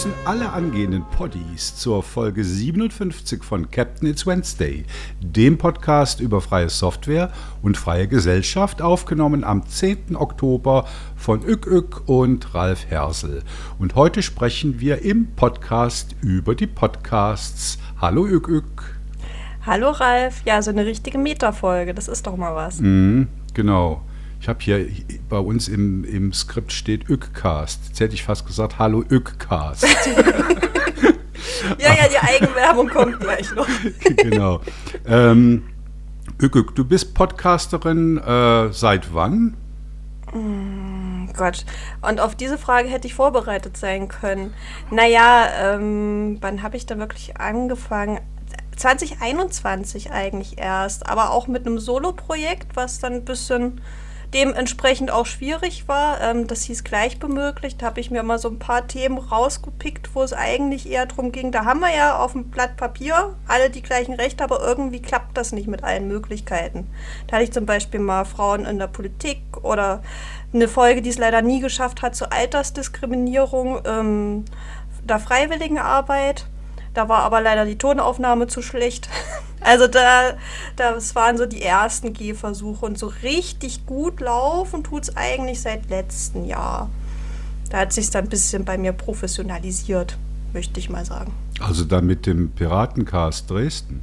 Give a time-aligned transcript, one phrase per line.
[0.00, 4.86] begrüßen alle angehenden Poddies zur Folge 57 von Captain It's Wednesday,
[5.20, 7.30] dem Podcast über freie Software
[7.60, 10.16] und freie Gesellschaft, aufgenommen am 10.
[10.16, 13.42] Oktober von Ück Ück und Ralf Hersel.
[13.78, 17.78] Und heute sprechen wir im Podcast über die Podcasts.
[18.00, 18.98] Hallo Ück Ück.
[19.66, 22.80] Hallo Ralf, ja, so eine richtige Metafolge, das ist doch mal was.
[22.80, 24.00] Mhm, genau.
[24.40, 24.86] Ich habe hier
[25.28, 27.80] bei uns im, im Skript steht Ückcast.
[27.88, 29.84] Jetzt hätte ich fast gesagt, hallo Ückcast.
[31.78, 33.68] ja, ja, die Eigenwerbung kommt gleich noch.
[34.16, 34.62] genau.
[35.06, 35.64] Ähm,
[36.40, 39.58] Ückück, du bist Podcasterin äh, seit wann?
[40.32, 41.66] Mm, Gott,
[42.00, 44.54] und auf diese Frage hätte ich vorbereitet sein können.
[44.90, 48.20] Naja, ähm, wann habe ich da wirklich angefangen?
[48.74, 53.82] 2021 eigentlich erst, aber auch mit einem Solo-Projekt, was dann ein bisschen
[54.34, 56.20] dementsprechend auch schwierig war.
[56.20, 57.80] Ähm, das hieß gleichbemöglicht.
[57.80, 61.32] Da habe ich mir mal so ein paar Themen rausgepickt, wo es eigentlich eher darum
[61.32, 61.52] ging.
[61.52, 65.36] Da haben wir ja auf dem Blatt Papier alle die gleichen Rechte, aber irgendwie klappt
[65.36, 66.86] das nicht mit allen Möglichkeiten.
[67.26, 70.02] Da hatte ich zum Beispiel mal Frauen in der Politik oder
[70.52, 74.44] eine Folge, die es leider nie geschafft hat, zur Altersdiskriminierung ähm,
[75.04, 76.46] der Freiwilligenarbeit.
[76.94, 79.08] Da war aber leider die Tonaufnahme zu schlecht.
[79.62, 80.38] Also da,
[80.76, 85.90] das waren so die ersten Gehversuche und so richtig gut laufen tut es eigentlich seit
[85.90, 86.88] letztem Jahr.
[87.68, 90.16] Da hat sich dann ein bisschen bei mir professionalisiert,
[90.54, 91.34] möchte ich mal sagen.
[91.60, 94.00] Also dann mit dem Piratencast Dresden?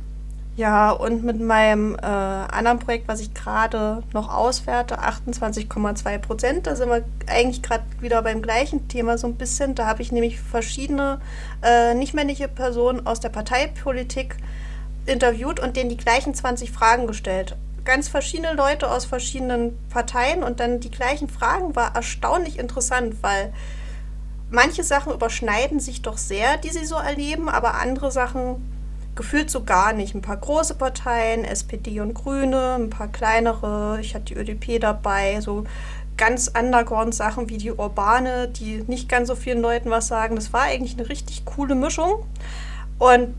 [0.57, 6.65] Ja, und mit meinem äh, anderen Projekt, was ich gerade noch auswerte, 28,2 Prozent.
[6.65, 9.75] Da sind wir eigentlich gerade wieder beim gleichen Thema so ein bisschen.
[9.75, 11.21] Da habe ich nämlich verschiedene
[11.61, 14.35] äh, nichtmännliche Personen aus der Parteipolitik
[15.05, 17.55] interviewt und denen die gleichen 20 Fragen gestellt.
[17.85, 23.53] Ganz verschiedene Leute aus verschiedenen Parteien und dann die gleichen Fragen war erstaunlich interessant, weil
[24.49, 28.76] manche Sachen überschneiden sich doch sehr, die sie so erleben, aber andere Sachen
[29.17, 30.15] gefühlt so gar nicht.
[30.15, 35.41] Ein paar große Parteien, SPD und Grüne, ein paar kleinere, ich hatte die ÖDP dabei,
[35.41, 35.65] so
[36.15, 40.35] ganz Underground-Sachen wie die Urbane, die nicht ganz so vielen Leuten was sagen.
[40.35, 42.23] Das war eigentlich eine richtig coole Mischung.
[42.97, 43.35] Und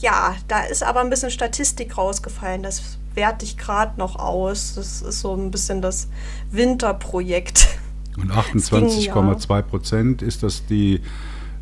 [0.00, 2.62] ja, da ist aber ein bisschen Statistik rausgefallen.
[2.62, 4.74] Das werte ich gerade noch aus.
[4.74, 6.08] Das ist so ein bisschen das
[6.50, 7.68] Winterprojekt.
[8.16, 11.02] Und 28,2 Prozent ist das die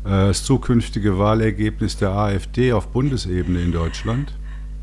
[0.05, 4.33] das zukünftige Wahlergebnis der AfD auf Bundesebene in Deutschland?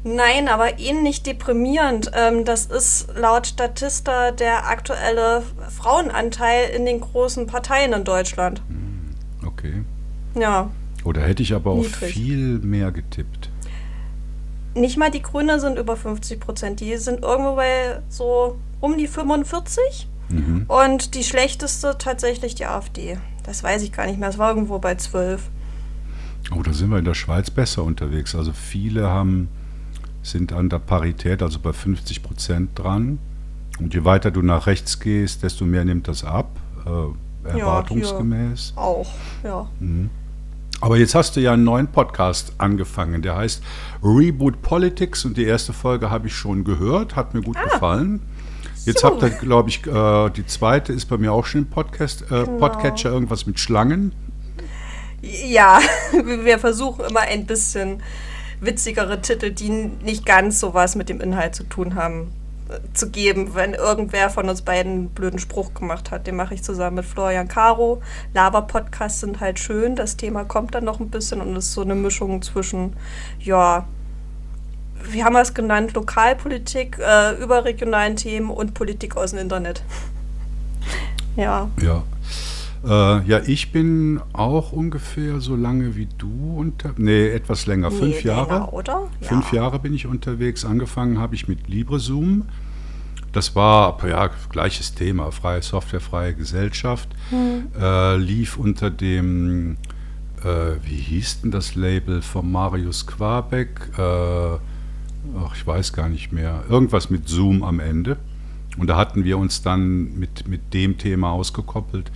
[0.05, 2.10] Nein, aber ähnlich deprimierend.
[2.15, 8.62] Ähm, das ist laut Statista der aktuelle Frauenanteil in den großen Parteien in Deutschland.
[8.69, 9.84] Hm, okay.
[10.34, 10.71] Ja.
[11.05, 13.50] Oder hätte ich aber auf viel mehr getippt.
[14.75, 16.81] Nicht mal die Grünen sind über 50 Prozent.
[16.81, 20.09] Die sind irgendwo bei so um die 45.
[20.31, 20.65] Mhm.
[20.66, 23.19] Und die schlechteste tatsächlich die AfD.
[23.44, 24.28] Das weiß ich gar nicht mehr.
[24.28, 25.50] Es war irgendwo bei 12.
[26.54, 28.34] Oh, da sind wir in der Schweiz besser unterwegs.
[28.34, 29.48] Also viele haben,
[30.22, 33.19] sind an der Parität, also bei 50 Prozent dran.
[33.78, 36.50] Und je weiter du nach rechts gehst, desto mehr nimmt das ab,
[36.86, 38.75] äh, erwartungsgemäß.
[38.76, 39.10] Ja, auch,
[39.42, 39.69] ja.
[39.81, 40.10] Mhm.
[40.81, 43.62] Aber jetzt hast du ja einen neuen Podcast angefangen, der heißt
[44.02, 47.64] Reboot Politics und die erste Folge habe ich schon gehört, hat mir gut ah.
[47.64, 48.20] gefallen.
[48.84, 49.09] Jetzt so.
[49.09, 52.44] habt ihr, glaube ich, äh, die zweite ist bei mir auch schon im Podcast, äh,
[52.44, 52.59] genau.
[52.59, 54.12] Podcatcher, irgendwas mit Schlangen.
[55.22, 55.81] Ja,
[56.25, 58.03] wir versuchen immer ein bisschen
[58.60, 62.32] witzigere Titel, die nicht ganz so was mit dem Inhalt zu tun haben,
[62.69, 63.54] äh, zu geben.
[63.54, 67.04] Wenn irgendwer von uns beiden einen blöden Spruch gemacht hat, den mache ich zusammen mit
[67.04, 68.03] Florian Caro.
[68.34, 71.94] Lava-Podcasts sind halt schön, das Thema kommt dann noch ein bisschen und ist so eine
[71.94, 72.94] Mischung zwischen,
[73.38, 73.87] ja,
[75.10, 79.82] wie haben wir es genannt, Lokalpolitik, äh, überregionalen Themen und Politik aus dem Internet.
[81.36, 81.70] ja.
[81.80, 82.04] Ja.
[82.84, 86.92] Äh, ja, ich bin auch ungefähr so lange wie du unter.
[86.96, 87.90] Nee, etwas länger.
[87.90, 88.54] Nee, Fünf Jahre.
[88.54, 89.08] Länger, oder?
[89.20, 89.28] Ja.
[89.28, 90.64] Fünf Jahre bin ich unterwegs.
[90.64, 92.44] Angefangen habe ich mit LibreZoom.
[93.32, 97.08] Das war ja gleiches Thema, freie Software, freie Gesellschaft.
[97.31, 97.69] Hm.
[97.81, 99.78] Äh, lief unter dem,
[100.44, 103.90] äh, wie hieß denn das Label von Marius Quabeck?
[103.96, 104.58] Äh,
[105.38, 108.16] ach, ich weiß gar nicht mehr, irgendwas mit Zoom am Ende.
[108.78, 112.10] Und da hatten wir uns dann mit, mit dem Thema ausgekoppelt.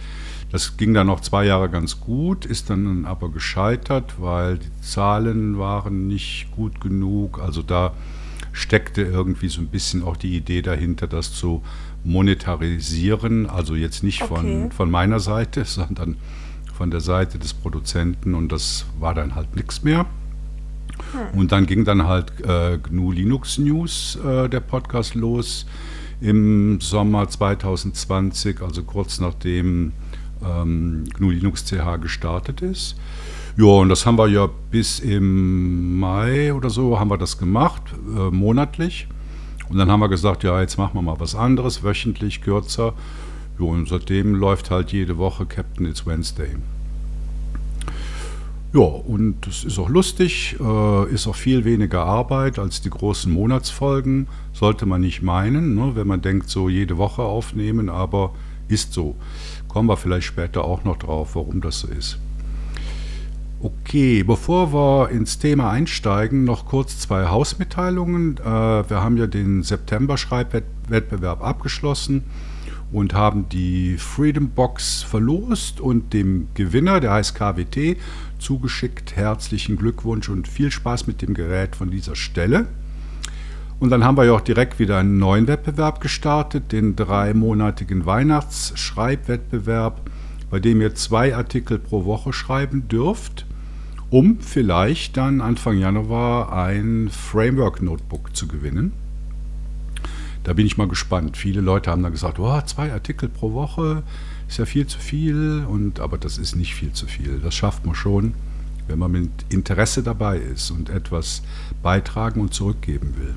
[0.51, 5.59] Das ging dann noch zwei Jahre ganz gut, ist dann aber gescheitert, weil die Zahlen
[5.59, 7.41] waren nicht gut genug.
[7.41, 7.93] Also da
[8.53, 11.63] steckte irgendwie so ein bisschen auch die Idee dahinter, das zu
[12.05, 13.47] monetarisieren.
[13.51, 14.35] Also jetzt nicht okay.
[14.35, 16.17] von, von meiner Seite, sondern
[16.73, 18.35] von der Seite des Produzenten.
[18.35, 20.07] Und das war dann halt nichts mehr.
[21.13, 21.39] Hm.
[21.39, 25.67] Und dann ging dann halt äh, GNU Linux News, äh, der Podcast, los
[26.21, 29.93] im Sommer 2020, also kurz nachdem
[30.45, 32.97] ähm, GNU Linux CH gestartet ist.
[33.57, 37.83] Ja, und das haben wir ja bis im Mai oder so haben wir das gemacht,
[38.15, 39.09] äh, monatlich.
[39.69, 42.93] Und dann haben wir gesagt, ja, jetzt machen wir mal was anderes, wöchentlich, kürzer.
[43.59, 46.51] Ja, und seitdem läuft halt jede Woche Captain It's Wednesday.
[48.77, 53.33] Ja, und das ist auch lustig, äh, ist auch viel weniger Arbeit als die großen
[53.33, 58.35] Monatsfolgen, sollte man nicht meinen, ne, wenn man denkt, so jede Woche aufnehmen, aber
[58.69, 59.17] ist so.
[59.67, 62.19] Kommen wir vielleicht später auch noch drauf, warum das so ist.
[63.63, 68.37] Okay, bevor wir ins Thema einsteigen, noch kurz zwei Hausmitteilungen.
[68.37, 72.25] Äh, wir haben ja den September-Schreibwettbewerb abgeschlossen
[72.93, 77.97] und haben die Freedom Box verlost und dem Gewinner, der heißt KWT,
[78.39, 79.17] zugeschickt.
[79.17, 82.67] Herzlichen Glückwunsch und viel Spaß mit dem Gerät von dieser Stelle.
[83.79, 90.11] Und dann haben wir ja auch direkt wieder einen neuen Wettbewerb gestartet, den dreimonatigen Weihnachtsschreibwettbewerb
[90.51, 93.47] bei dem ihr zwei Artikel pro Woche schreiben dürft,
[94.11, 98.93] um vielleicht dann Anfang Januar ein Framework-Notebook zu gewinnen.
[100.45, 101.37] Da bin ich mal gespannt.
[101.37, 104.05] Viele Leute haben dann gesagt, oh, zwei Artikel pro Woche
[104.49, 107.41] ist ja viel zu viel, und, aber das ist nicht viel zu viel.
[107.41, 108.35] Das schafft man schon,
[108.89, 111.43] wenn man mit Interesse dabei ist und etwas
[111.83, 113.35] beitragen und zurückgeben will.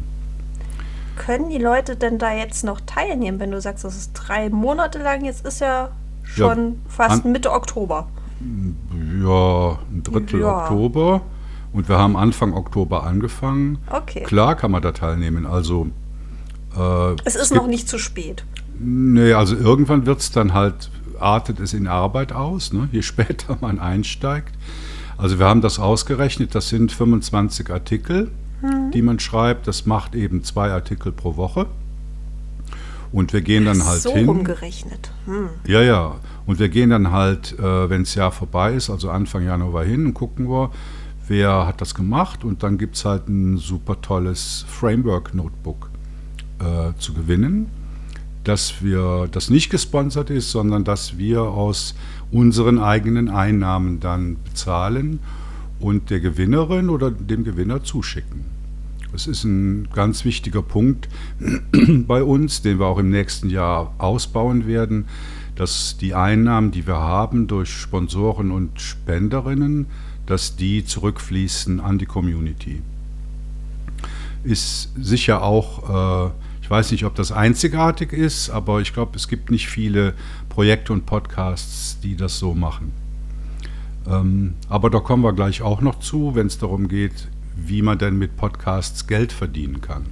[1.18, 5.00] Können die Leute denn da jetzt noch teilnehmen, wenn du sagst, das ist drei Monate
[5.00, 5.26] lang?
[5.26, 5.90] Jetzt ist ja
[6.24, 8.08] schon ja, fast Mitte Oktober.
[9.22, 10.64] Ja, ein Drittel ja.
[10.64, 11.22] Oktober.
[11.74, 13.78] Und wir haben Anfang Oktober angefangen.
[13.90, 14.24] Okay.
[14.24, 15.46] Klar kann man da teilnehmen.
[15.46, 15.88] Also
[16.76, 18.44] äh, es ist es noch nicht zu spät.
[18.80, 20.90] Nee, also irgendwann wird es dann halt,
[21.22, 22.90] artet es in Arbeit aus, ne?
[22.92, 24.54] je später man einsteigt.
[25.18, 28.32] Also wir haben das ausgerechnet, das sind 25 Artikel,
[28.62, 28.92] hm.
[28.92, 29.68] die man schreibt.
[29.68, 31.66] Das macht eben zwei Artikel pro Woche.
[33.12, 34.26] Und wir gehen dann halt so hin.
[34.26, 35.12] So rumgerechnet.
[35.26, 35.50] Hm.
[35.66, 36.16] Ja, ja.
[36.46, 40.06] Und wir gehen dann halt, äh, wenn das Jahr vorbei ist, also Anfang Januar hin
[40.06, 40.72] und gucken wir,
[41.28, 42.46] wer hat das gemacht.
[42.46, 45.90] Und dann gibt es halt ein super tolles Framework-Notebook
[46.60, 47.70] äh, zu gewinnen,
[48.44, 51.96] dass wir das nicht gesponsert ist, sondern dass wir aus
[52.32, 55.20] unseren eigenen Einnahmen dann bezahlen
[55.80, 58.46] und der Gewinnerin oder dem Gewinner zuschicken.
[59.12, 61.10] Das ist ein ganz wichtiger Punkt
[62.08, 65.06] bei uns, den wir auch im nächsten Jahr ausbauen werden,
[65.56, 69.88] dass die Einnahmen, die wir haben durch Sponsoren und Spenderinnen,
[70.26, 72.82] dass die zurückfließen an die Community.
[74.44, 76.32] Ist sicher auch, äh,
[76.70, 80.14] ich weiß nicht, ob das einzigartig ist, aber ich glaube, es gibt nicht viele
[80.50, 82.92] Projekte und Podcasts, die das so machen.
[84.08, 87.98] Ähm, aber da kommen wir gleich auch noch zu, wenn es darum geht, wie man
[87.98, 90.06] denn mit Podcasts Geld verdienen kann.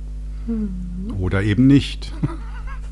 [0.47, 1.13] Mhm.
[1.19, 2.11] Oder eben nicht.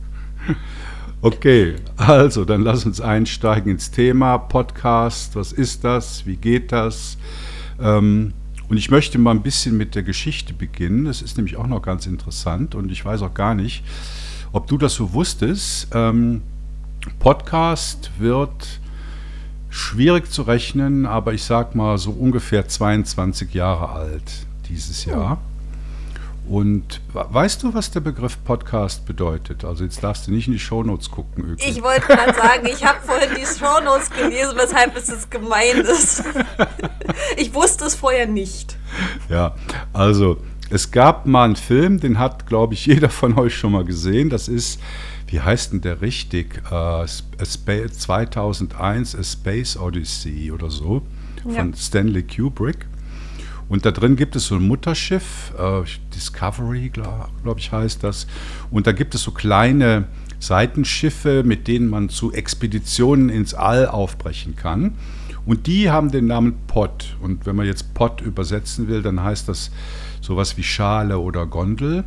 [1.23, 5.35] okay, also dann lass uns einsteigen ins Thema Podcast.
[5.35, 6.27] Was ist das?
[6.27, 7.17] Wie geht das?
[7.81, 8.31] Ähm,
[8.69, 11.05] und ich möchte mal ein bisschen mit der Geschichte beginnen.
[11.05, 13.83] Das ist nämlich auch noch ganz interessant und ich weiß auch gar nicht,
[14.51, 15.89] ob du das so wusstest.
[15.93, 16.41] Ähm,
[17.19, 18.79] Podcast wird
[19.69, 25.39] schwierig zu rechnen, aber ich sag mal so ungefähr 22 Jahre alt dieses Jahr.
[26.47, 29.65] Und weißt du, was der Begriff Podcast bedeutet?
[29.65, 31.51] Also jetzt darfst du nicht in die Shownotes gucken.
[31.51, 31.69] Öki.
[31.69, 36.23] Ich wollte gerade sagen, ich habe vorhin die Shownotes gelesen, weshalb es jetzt gemein ist.
[37.37, 38.77] Ich wusste es vorher nicht.
[39.29, 39.55] Ja,
[39.93, 40.37] also
[40.69, 44.29] es gab mal einen Film, den hat, glaube ich, jeder von euch schon mal gesehen.
[44.29, 44.79] Das ist,
[45.27, 46.61] wie heißt denn der richtig?
[46.71, 51.01] Uh, 2001 A Space Odyssey oder so
[51.43, 51.77] von ja.
[51.77, 52.87] Stanley Kubrick.
[53.67, 55.81] Und da drin gibt es so ein Mutterschiff, äh,
[56.13, 58.27] Discovery, glaube glaub ich, heißt das.
[58.69, 60.05] Und da gibt es so kleine
[60.39, 64.95] Seitenschiffe, mit denen man zu Expeditionen ins All aufbrechen kann.
[65.45, 67.17] Und die haben den Namen Pod.
[67.21, 69.71] Und wenn man jetzt Pod übersetzen will, dann heißt das
[70.21, 72.03] sowas wie Schale oder Gondel.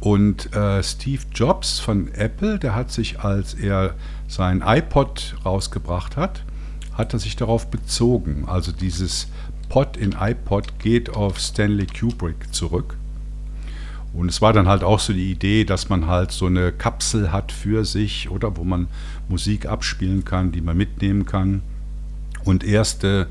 [0.00, 3.94] Und äh, Steve Jobs von Apple, der hat sich, als er
[4.28, 6.44] sein iPod rausgebracht hat,
[6.92, 8.44] hat er sich darauf bezogen.
[8.46, 9.28] Also dieses
[9.68, 12.96] Pod in iPod geht auf Stanley Kubrick zurück.
[14.12, 17.32] Und es war dann halt auch so die Idee, dass man halt so eine Kapsel
[17.32, 18.88] hat für sich oder wo man
[19.28, 21.62] Musik abspielen kann, die man mitnehmen kann.
[22.44, 23.26] Und erste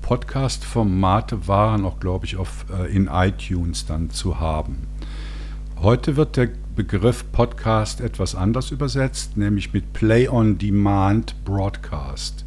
[0.00, 4.86] Podcast-Formate waren auch, glaube ich, auf, äh, in iTunes dann zu haben.
[5.80, 12.43] Heute wird der Begriff Podcast etwas anders übersetzt, nämlich mit Play on Demand Broadcast.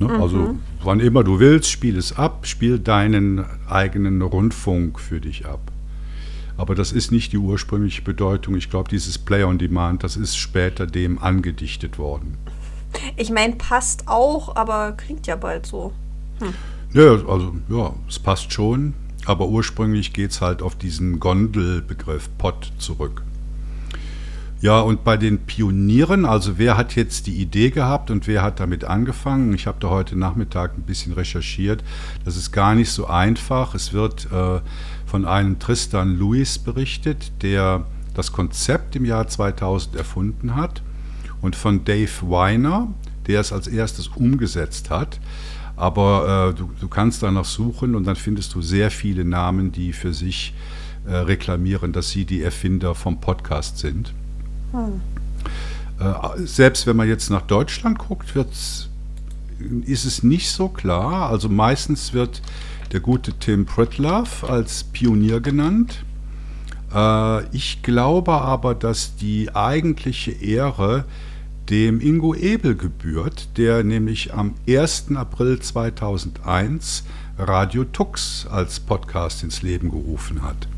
[0.00, 0.08] Ne?
[0.08, 0.22] Mhm.
[0.22, 5.60] Also wann immer du willst, spiel es ab, spiel deinen eigenen Rundfunk für dich ab.
[6.56, 8.54] Aber das ist nicht die ursprüngliche Bedeutung.
[8.54, 12.36] Ich glaube, dieses Play on Demand, das ist später dem angedichtet worden.
[13.16, 15.92] Ich meine, passt auch, aber klingt ja bald so.
[16.38, 16.54] Hm.
[16.92, 18.94] Ja, also ja, es passt schon,
[19.26, 23.22] aber ursprünglich geht es halt auf diesen Gondelbegriff Pod zurück.
[24.64, 28.60] Ja, und bei den Pionieren, also wer hat jetzt die Idee gehabt und wer hat
[28.60, 29.52] damit angefangen?
[29.52, 31.84] Ich habe da heute Nachmittag ein bisschen recherchiert.
[32.24, 33.74] Das ist gar nicht so einfach.
[33.74, 34.60] Es wird äh,
[35.04, 40.80] von einem Tristan Lewis berichtet, der das Konzept im Jahr 2000 erfunden hat,
[41.42, 42.88] und von Dave Weiner,
[43.26, 45.20] der es als erstes umgesetzt hat.
[45.76, 49.92] Aber äh, du, du, kannst danach suchen und dann findest du sehr viele Namen, die
[49.92, 50.54] für sich
[51.06, 54.14] äh, reklamieren, dass sie die Erfinder vom Podcast sind.
[56.00, 61.30] Äh, selbst wenn man jetzt nach Deutschland guckt, ist es nicht so klar.
[61.30, 62.42] Also meistens wird
[62.92, 66.04] der gute Tim Pritlove als Pionier genannt.
[66.94, 71.04] Äh, ich glaube aber, dass die eigentliche Ehre
[71.70, 75.06] dem Ingo Ebel gebührt, der nämlich am 1.
[75.16, 77.04] April 2001
[77.38, 80.68] Radio Tux als Podcast ins Leben gerufen hat.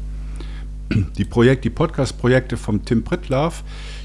[0.90, 3.62] Die, Projekt, die Podcast-Projekte von Tim Pritlove,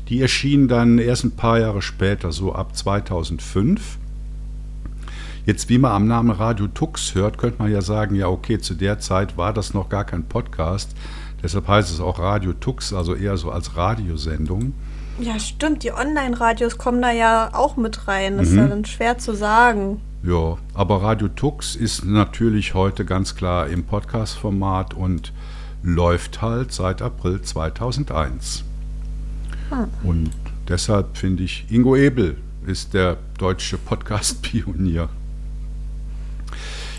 [0.10, 3.98] die erschienen dann erst ein paar Jahre später, so ab 2005.
[5.46, 8.76] Jetzt, wie man am Namen Radio Tux hört, könnte man ja sagen, ja okay, zu
[8.76, 10.96] der Zeit war das noch gar kein Podcast.
[11.42, 14.74] Deshalb heißt es auch Radio Tux, also eher so als Radiosendung.
[15.20, 15.84] Ja, stimmt.
[15.84, 18.38] Die Online-Radios kommen da ja auch mit rein.
[18.38, 18.54] Das mhm.
[18.54, 18.70] ist ja mhm.
[18.70, 20.02] dann schwer zu sagen.
[20.24, 25.34] Ja, aber Radio Tux ist natürlich heute ganz klar im Podcast-Format und
[25.84, 28.64] läuft halt seit April 2001.
[29.70, 29.86] Hm.
[30.04, 30.32] Und
[30.68, 35.10] deshalb finde ich, Ingo Ebel ist der deutsche Podcast-Pionier.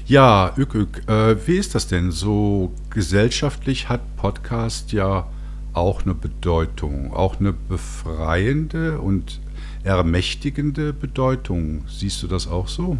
[0.06, 2.10] Ja, Ük, Ük äh, wie ist das denn?
[2.10, 5.26] So gesellschaftlich hat Podcast ja
[5.72, 9.40] auch eine Bedeutung, auch eine befreiende und
[9.84, 11.84] ermächtigende Bedeutung.
[11.88, 12.98] Siehst du das auch so?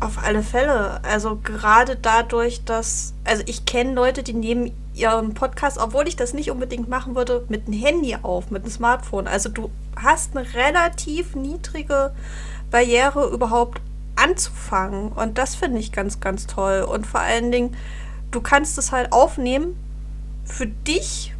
[0.00, 1.02] Auf alle Fälle.
[1.04, 6.34] Also gerade dadurch, dass, also ich kenne Leute, die nehmen ihren Podcast, obwohl ich das
[6.34, 9.26] nicht unbedingt machen würde, mit einem Handy auf, mit einem Smartphone.
[9.26, 12.12] Also du hast eine relativ niedrige
[12.70, 13.80] Barriere überhaupt
[14.16, 15.10] anzufangen.
[15.12, 16.82] Und das finde ich ganz, ganz toll.
[16.82, 17.76] Und vor allen Dingen,
[18.30, 19.76] du kannst es halt aufnehmen
[20.44, 21.34] für dich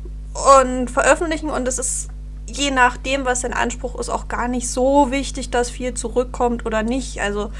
[0.58, 2.08] und veröffentlichen und es ist
[2.46, 6.82] je nachdem, was dein Anspruch ist, auch gar nicht so wichtig, dass viel zurückkommt oder
[6.82, 7.20] nicht.
[7.20, 7.50] Also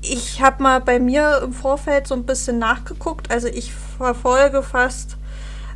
[0.00, 3.30] ich, ich habe mal bei mir im Vorfeld so ein bisschen nachgeguckt.
[3.30, 5.16] Also ich verfolge fast,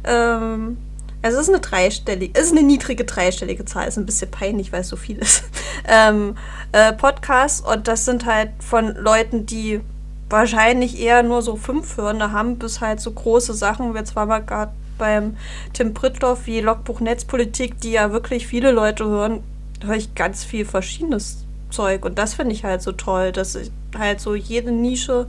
[0.05, 0.79] ähm,
[1.23, 4.73] also es ist eine dreistellige, es ist eine niedrige dreistellige Zahl, ist ein bisschen peinlich,
[4.73, 5.45] weil es so viel ist.
[5.89, 6.37] ähm,
[6.73, 9.81] äh, Podcasts und das sind halt von Leuten, die
[10.29, 13.95] wahrscheinlich eher nur so fünf Hörner haben, bis halt so große Sachen.
[13.95, 15.37] Jetzt waren wir gerade beim
[15.73, 19.43] Tim Prittloff wie Logbuch Netzpolitik, die ja wirklich viele Leute hören,
[19.85, 22.05] höre ich ganz viel verschiedenes Zeug.
[22.05, 23.59] Und das finde ich halt so toll, dass
[23.99, 25.29] halt so jede Nische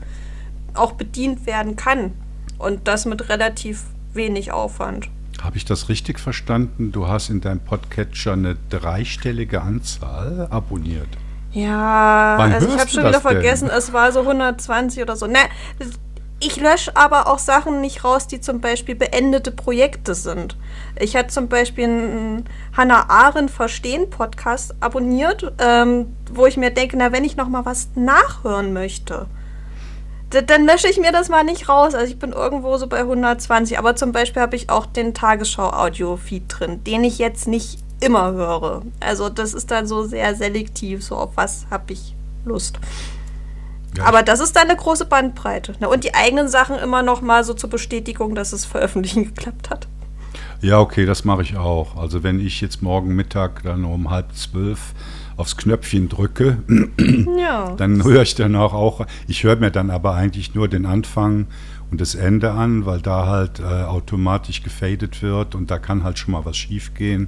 [0.74, 2.14] auch bedient werden kann.
[2.58, 5.10] Und das mit relativ wenig Aufwand.
[5.42, 6.92] Habe ich das richtig verstanden?
[6.92, 11.10] Du hast in deinem Podcatcher eine dreistellige Anzahl abonniert.
[11.52, 15.28] Ja, Wann also ich habe schon wieder vergessen, es war so 120 oder so.
[15.28, 15.38] Ne,
[16.40, 20.58] ich lösche aber auch Sachen nicht raus, die zum Beispiel beendete Projekte sind.
[21.00, 26.98] Ich hatte zum Beispiel einen Hannah Arendt Verstehen Podcast abonniert, ähm, wo ich mir denke,
[26.98, 29.28] na, wenn ich noch mal was nachhören möchte,
[30.42, 31.94] dann lösche ich mir das mal nicht raus.
[31.94, 33.78] Also ich bin irgendwo so bei 120.
[33.78, 38.82] Aber zum Beispiel habe ich auch den Tagesschau-Audio-Feed drin, den ich jetzt nicht immer höre.
[39.00, 42.80] Also das ist dann so sehr selektiv, so auf was habe ich Lust.
[43.98, 44.06] Ja.
[44.06, 45.76] Aber das ist dann eine große Bandbreite.
[45.80, 45.88] Ne?
[45.88, 49.88] Und die eigenen Sachen immer noch mal so zur Bestätigung, dass es veröffentlichen geklappt hat.
[50.62, 51.98] Ja, okay, das mache ich auch.
[51.98, 54.94] Also wenn ich jetzt morgen Mittag dann um halb zwölf
[55.38, 56.58] aufs Knöpfchen drücke,
[57.38, 57.74] ja.
[57.76, 61.48] dann höre ich dann auch, auch, ich höre mir dann aber eigentlich nur den Anfang
[61.92, 66.20] und das Ende an, weil da halt äh, automatisch gefadet wird und da kann halt
[66.20, 67.28] schon mal was schief gehen.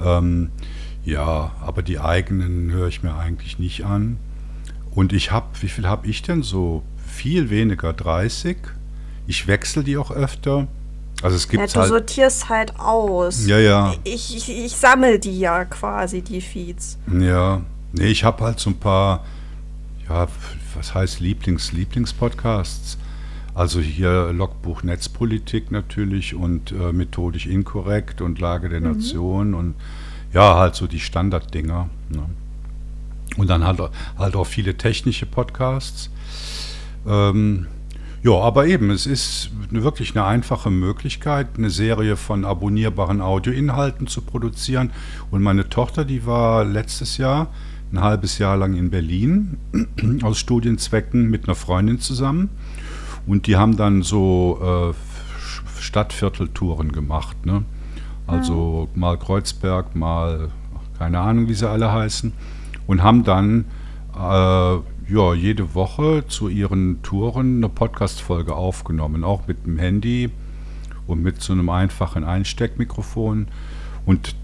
[0.00, 0.50] Ähm,
[1.04, 4.18] ja, aber die eigenen höre ich mir eigentlich nicht an.
[4.90, 6.82] Und ich habe, wie viel habe ich denn so?
[7.06, 8.58] Viel weniger, 30.
[9.26, 10.68] Ich wechsle die auch öfter.
[11.22, 13.46] Also es gibt ja, du halt sortierst halt aus.
[13.46, 13.94] Ja, ja.
[14.04, 16.98] Ich, ich, ich sammle die ja quasi, die Feeds.
[17.20, 17.62] Ja.
[17.92, 19.24] Nee, ich habe halt so ein paar,
[20.08, 20.28] ja,
[20.76, 22.98] was heißt Lieblings, Lieblingspodcasts.
[23.54, 28.92] Also hier Logbuch Netzpolitik natürlich und äh, methodisch inkorrekt und Lage der mhm.
[28.92, 29.74] Nation und
[30.32, 31.88] ja, halt so die Standarddinger.
[32.10, 32.22] Ne?
[33.36, 33.80] Und dann halt,
[34.16, 36.10] halt auch viele technische Podcasts.
[37.06, 37.66] Ähm,
[38.22, 44.22] ja, aber eben, es ist wirklich eine einfache Möglichkeit, eine Serie von abonnierbaren Audioinhalten zu
[44.22, 44.90] produzieren.
[45.30, 47.48] Und meine Tochter, die war letztes Jahr,
[47.92, 49.58] ein halbes Jahr lang in Berlin
[50.22, 52.50] aus Studienzwecken mit einer Freundin zusammen.
[53.26, 57.46] Und die haben dann so äh, Stadtvierteltouren gemacht.
[57.46, 57.62] Ne?
[58.26, 59.00] Also mhm.
[59.00, 60.48] mal Kreuzberg, mal
[60.98, 62.32] keine Ahnung, wie sie alle heißen.
[62.86, 63.66] Und haben dann
[64.14, 70.30] äh, ja, jede Woche zu ihren Touren eine Podcast-Folge aufgenommen, auch mit dem Handy
[71.06, 73.48] und mit so einem einfachen Einsteckmikrofon.
[74.04, 74.34] Und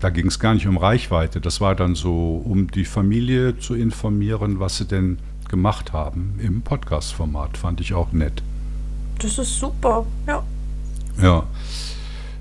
[0.00, 1.40] da ging es gar nicht um Reichweite.
[1.40, 5.18] Das war dann so, um die Familie zu informieren, was sie denn
[5.48, 7.56] gemacht haben im Podcast-Format.
[7.56, 8.42] Fand ich auch nett.
[9.20, 10.42] Das ist super, ja.
[11.22, 11.44] Ja.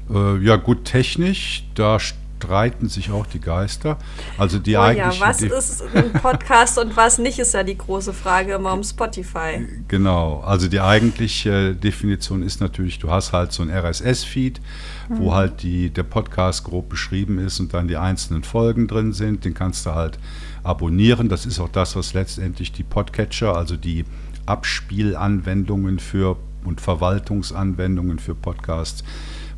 [0.10, 2.00] Äh, ja, gut, technisch, da
[2.38, 3.98] streiten sich auch die Geister.
[4.38, 5.22] Also die oh eigentliche.
[5.22, 8.84] Ja, was ist ein Podcast und was nicht, ist ja die große Frage immer um
[8.84, 9.66] Spotify.
[9.88, 14.62] Genau, also die eigentliche Definition ist natürlich, du hast halt so ein RSS-Feed,
[15.10, 15.18] mhm.
[15.20, 19.44] wo halt die, der Podcast grob beschrieben ist und dann die einzelnen Folgen drin sind.
[19.44, 20.20] Den kannst du halt
[20.64, 21.30] abonnieren.
[21.30, 24.06] Das ist auch das, was letztendlich die Podcatcher, also die
[24.46, 29.04] Abspielanwendungen für und Verwaltungsanwendungen für Podcasts,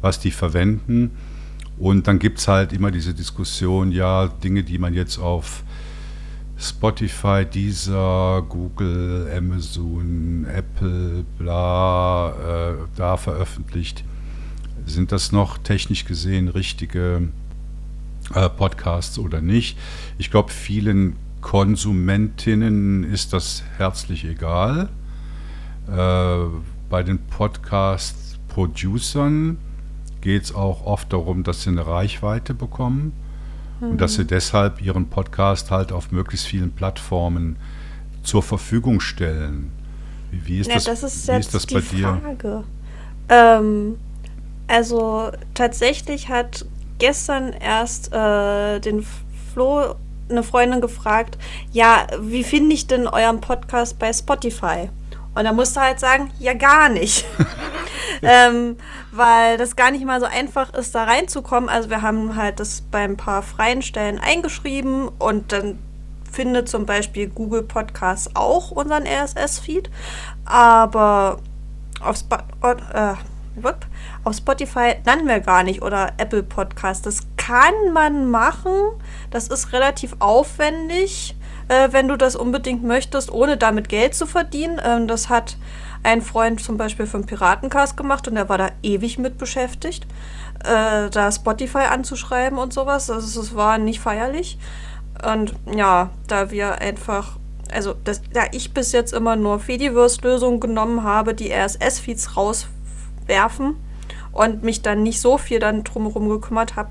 [0.02, 1.12] was die verwenden.
[1.80, 5.64] Und dann gibt es halt immer diese Diskussion, ja, Dinge, die man jetzt auf
[6.58, 14.04] Spotify, Deezer, Google, Amazon, Apple, bla, äh, da veröffentlicht.
[14.86, 17.30] Sind das noch technisch gesehen richtige
[18.34, 19.78] äh, Podcasts oder nicht?
[20.18, 24.90] Ich glaube, vielen Konsumentinnen ist das herzlich egal.
[25.88, 26.40] Äh,
[26.90, 29.60] bei den Podcast-Producern
[30.22, 33.14] geht es auch oft darum, dass sie eine Reichweite bekommen
[33.80, 33.92] mhm.
[33.92, 37.58] und dass sie deshalb ihren Podcast halt auf möglichst vielen Plattformen
[38.24, 39.72] zur Verfügung stellen.
[40.32, 42.20] Wie, wie ist, ja, das, das ist wie ist das bei dir?
[42.24, 42.64] Frage.
[43.30, 43.98] Ähm,
[44.68, 46.66] also tatsächlich hat
[47.00, 49.06] gestern erst äh, den
[49.54, 49.96] Flo
[50.30, 51.38] eine Freundin gefragt,
[51.72, 54.90] ja, wie finde ich denn euren Podcast bei Spotify?
[55.40, 57.26] Und da musste halt sagen, ja gar nicht.
[58.22, 58.76] ähm,
[59.14, 61.70] weil das gar nicht mal so einfach ist, da reinzukommen.
[61.70, 65.80] Also wir haben halt das bei ein paar freien Stellen eingeschrieben und dann
[66.30, 69.90] findet zum Beispiel Google Podcasts auch unseren RSS-Feed.
[70.44, 71.38] Aber
[72.02, 72.36] auf, Sp
[72.92, 73.14] äh,
[74.26, 77.06] auf Spotify landen wir gar nicht oder Apple Podcast.
[77.06, 78.74] Das kann man machen.
[79.32, 81.38] Das ist relativ aufwendig,
[81.70, 84.82] äh, wenn du das unbedingt möchtest, ohne damit Geld zu verdienen.
[84.84, 85.56] Ähm, das hat
[86.04, 90.06] ein Freund zum Beispiel einen Piratencast gemacht und der war da ewig mit beschäftigt,
[90.64, 93.08] äh, da Spotify anzuschreiben und sowas.
[93.08, 94.58] Das, das war nicht feierlich.
[95.26, 97.38] Und ja, da wir einfach,
[97.72, 103.76] also das, da ich bis jetzt immer nur Fediverse-Lösungen genommen habe, die RSS-Feeds rauswerfen
[104.32, 106.90] und mich dann nicht so viel dann drumherum gekümmert habe,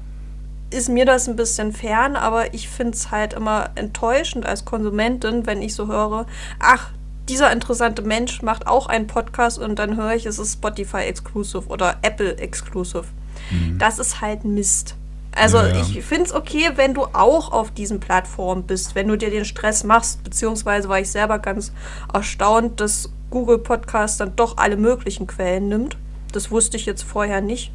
[0.70, 5.46] ist mir das ein bisschen fern, aber ich finde es halt immer enttäuschend als Konsumentin,
[5.46, 6.26] wenn ich so höre,
[6.58, 6.90] ach,
[7.28, 11.66] dieser interessante Mensch macht auch einen Podcast und dann höre ich, es ist Spotify Exclusive
[11.68, 13.04] oder Apple Exclusive.
[13.50, 13.78] Mhm.
[13.78, 14.94] Das ist halt Mist.
[15.32, 15.80] Also ja, ja.
[15.80, 19.44] ich finde es okay, wenn du auch auf diesen Plattformen bist, wenn du dir den
[19.44, 21.72] Stress machst, beziehungsweise war ich selber ganz
[22.12, 25.96] erstaunt, dass Google Podcast dann doch alle möglichen Quellen nimmt.
[26.32, 27.72] Das wusste ich jetzt vorher nicht,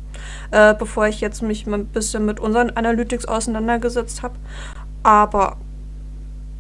[0.51, 4.35] äh, bevor ich jetzt mich mal ein bisschen mit unseren Analytics auseinandergesetzt habe.
[5.03, 5.57] Aber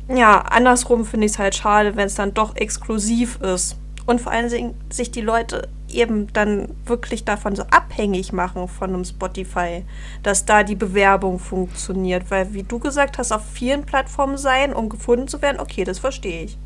[0.07, 3.77] ja, andersrum finde ich es halt schade, wenn es dann doch exklusiv ist.
[4.05, 8.93] Und vor allen Dingen sich die Leute eben dann wirklich davon so abhängig machen von
[8.93, 9.85] einem Spotify,
[10.23, 12.29] dass da die Bewerbung funktioniert.
[12.29, 15.99] Weil, wie du gesagt hast, auf vielen Plattformen sein, um gefunden zu werden, okay, das
[15.99, 16.57] verstehe ich.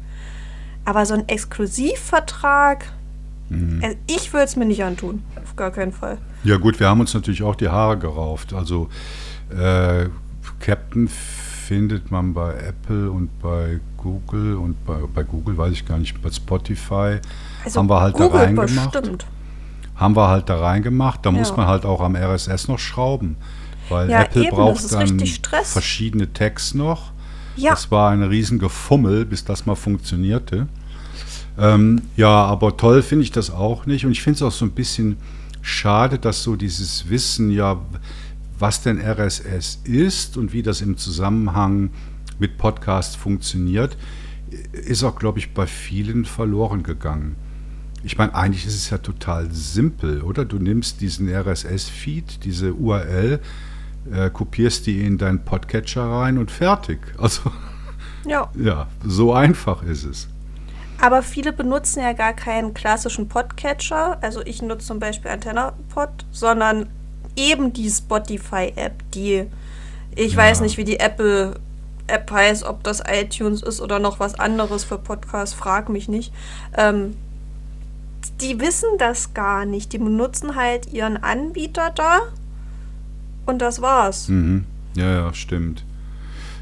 [0.86, 2.94] Aber so ein Exklusivvertrag,
[3.50, 3.82] mhm.
[3.84, 5.24] also ich würde es mir nicht antun.
[5.44, 6.18] Auf gar keinen Fall.
[6.44, 8.54] Ja, gut, wir haben uns natürlich auch die Haare gerauft.
[8.54, 8.90] Also,
[9.50, 10.10] äh,
[10.60, 15.98] Captain findet man bei Apple und bei Google und bei, bei Google weiß ich gar
[15.98, 17.20] nicht, bei Spotify
[17.66, 18.92] also haben wir halt Google da reingemacht.
[18.94, 19.26] Bestimmt.
[19.96, 21.26] Haben wir halt da reingemacht.
[21.26, 21.38] Da ja.
[21.38, 23.36] muss man halt auch am RSS noch schrauben.
[23.90, 25.20] Weil ja, Apple eben, braucht dann
[25.64, 27.12] verschiedene Tags noch.
[27.56, 27.72] Ja.
[27.72, 30.68] Das war ein riesen Gefummel, bis das mal funktionierte.
[31.58, 34.06] Ähm, ja, aber toll finde ich das auch nicht.
[34.06, 35.18] Und ich finde es auch so ein bisschen
[35.62, 37.82] schade, dass so dieses Wissen, ja,
[38.60, 41.92] was denn RSS ist und wie das im Zusammenhang
[42.40, 43.98] mit Podcasts funktioniert,
[44.72, 47.36] ist auch, glaube ich, bei vielen verloren gegangen.
[48.04, 50.46] Ich meine, eigentlich ist es ja total simpel, oder?
[50.46, 53.40] Du nimmst diesen RSS-Feed, diese URL,
[54.12, 57.00] äh, kopierst die in deinen Podcatcher rein und fertig.
[57.18, 57.52] Also,
[58.26, 58.50] ja.
[58.56, 60.28] ja, so einfach ist es.
[61.00, 64.18] Aber viele benutzen ja gar keinen klassischen Podcatcher.
[64.22, 66.90] Also ich nutze zum Beispiel AntennaPod, sondern
[67.36, 69.46] eben die Spotify-App, die,
[70.16, 70.38] ich ja.
[70.38, 71.60] weiß nicht, wie die Apple
[72.08, 76.34] App heißt, ob das iTunes ist oder noch was anderes für Podcasts, frag mich nicht.
[76.76, 77.16] Ähm,
[78.42, 79.94] die wissen das gar nicht.
[79.94, 82.20] Die benutzen halt ihren Anbieter da
[83.46, 84.28] und das war's.
[84.28, 84.66] Mhm.
[84.96, 85.86] Ja, ja, stimmt.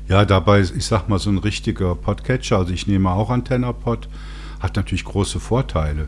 [0.08, 4.08] Ja, dabei, ich sag mal, so ein richtiger Podcatcher, also ich nehme auch AntennaPod,
[4.60, 6.08] hat natürlich große Vorteile.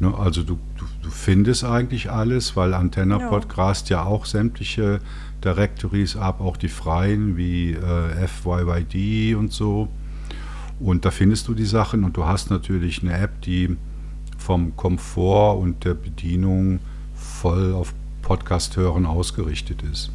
[0.00, 0.14] Ne?
[0.16, 3.48] Also du, du, du, findest eigentlich alles, weil AntennaPod ja.
[3.50, 5.00] grast ja auch sämtliche
[5.44, 9.88] Directories ab, auch die freien wie äh, FYYD und so.
[10.80, 13.76] Und da findest du die Sachen und du hast natürlich eine App, die
[14.38, 16.80] vom Komfort und der Bedienung
[17.14, 20.10] voll auf Podcast hören ausgerichtet ist.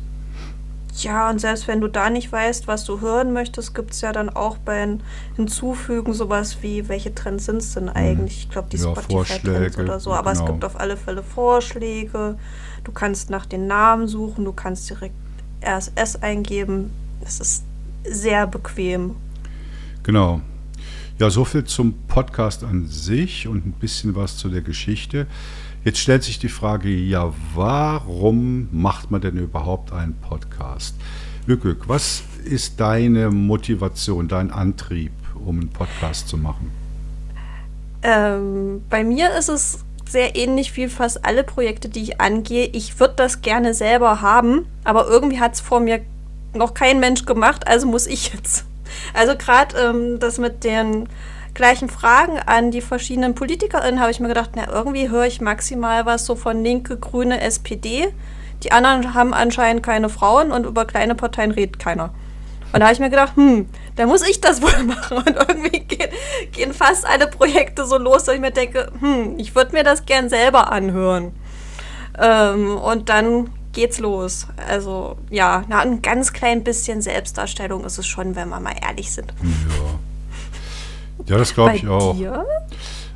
[1.03, 4.11] Ja, und selbst wenn du da nicht weißt, was du hören möchtest, gibt es ja
[4.11, 4.99] dann auch beim
[5.35, 7.91] Hinzufügen sowas wie, welche Trends sind es denn mhm.
[7.91, 8.37] eigentlich?
[8.39, 10.13] Ich glaube, die ja, Spotify-Trends oder so.
[10.13, 10.43] Aber genau.
[10.43, 12.37] es gibt auf alle Fälle Vorschläge.
[12.83, 15.13] Du kannst nach den Namen suchen, du kannst direkt
[15.63, 16.91] RSS eingeben.
[17.21, 17.63] Es ist
[18.03, 19.15] sehr bequem.
[20.03, 20.41] Genau.
[21.19, 25.27] Ja, so viel zum Podcast an sich und ein bisschen was zu der Geschichte.
[25.87, 30.93] Jetzt stellt sich die Frage, ja, warum macht man denn überhaupt einen Podcast?
[31.45, 35.13] Lückük, was ist deine Motivation, dein Antrieb,
[35.45, 36.73] um einen Podcast zu machen?
[38.03, 42.65] Ähm, bei mir ist es sehr ähnlich wie fast alle Projekte, die ich angehe.
[42.73, 46.01] Ich würde das gerne selber haben, aber irgendwie hat es vor mir
[46.53, 48.65] noch kein Mensch gemacht, also muss ich jetzt.
[49.13, 51.07] Also gerade ähm, das mit den
[51.57, 56.05] gleichen Fragen an die verschiedenen PolitikerInnen habe ich mir gedacht, na, irgendwie höre ich maximal
[56.05, 58.07] was so von Linke, Grüne, SPD.
[58.63, 62.13] Die anderen haben anscheinend keine Frauen und über kleine Parteien redet keiner.
[62.71, 65.17] Und da habe ich mir gedacht, hm, da muss ich das wohl machen.
[65.17, 66.09] Und irgendwie gehen,
[66.51, 70.05] gehen fast alle Projekte so los, dass ich mir denke, hm, ich würde mir das
[70.05, 71.33] gern selber anhören.
[72.19, 74.45] Ähm, und dann geht's los.
[74.69, 79.11] Also ja, na, ein ganz klein bisschen Selbstdarstellung ist es schon, wenn wir mal ehrlich
[79.11, 79.33] sind.
[79.41, 79.99] Ja.
[81.27, 82.15] Ja, das glaube ich auch.
[82.15, 82.45] Dir?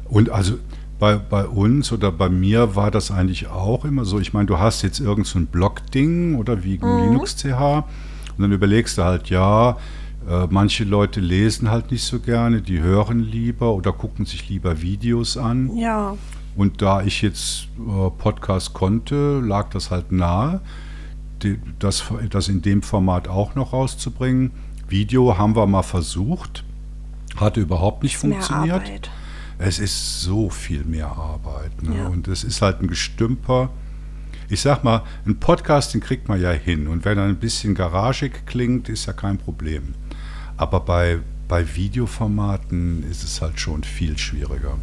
[0.09, 0.57] Und also
[0.99, 4.19] bei, bei uns oder bei mir war das eigentlich auch immer so.
[4.19, 7.13] Ich meine, du hast jetzt irgend so ein Blog-Ding oder wie mhm.
[7.13, 7.83] Linux-CH
[8.37, 9.77] und dann überlegst du halt, ja,
[10.29, 14.81] äh, manche Leute lesen halt nicht so gerne, die hören lieber oder gucken sich lieber
[14.81, 15.75] Videos an.
[15.75, 16.15] Ja.
[16.55, 20.61] Und da ich jetzt äh, Podcast konnte, lag das halt nahe,
[21.41, 24.51] die, das, das in dem Format auch noch rauszubringen.
[24.87, 26.63] Video haben wir mal versucht.
[27.37, 29.09] Hat überhaupt nicht funktioniert.
[29.57, 31.83] Es ist so viel mehr Arbeit.
[31.83, 31.97] Ne?
[31.97, 32.07] Ja.
[32.07, 33.69] Und es ist halt ein Gestümper.
[34.49, 36.87] Ich sag mal, ein Podcast, den kriegt man ja hin.
[36.87, 39.93] Und wenn er ein bisschen garagig klingt, ist ja kein Problem.
[40.57, 44.77] Aber bei, bei Videoformaten ist es halt schon viel schwieriger.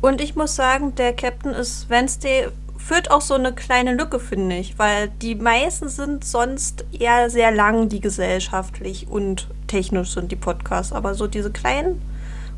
[0.00, 2.48] Und ich muss sagen, der Captain ist Wednesday
[2.80, 7.52] führt auch so eine kleine Lücke, finde ich, weil die meisten sind sonst eher sehr
[7.52, 10.92] lang, die gesellschaftlich und technisch sind, die Podcasts.
[10.92, 12.00] Aber so diese kleinen,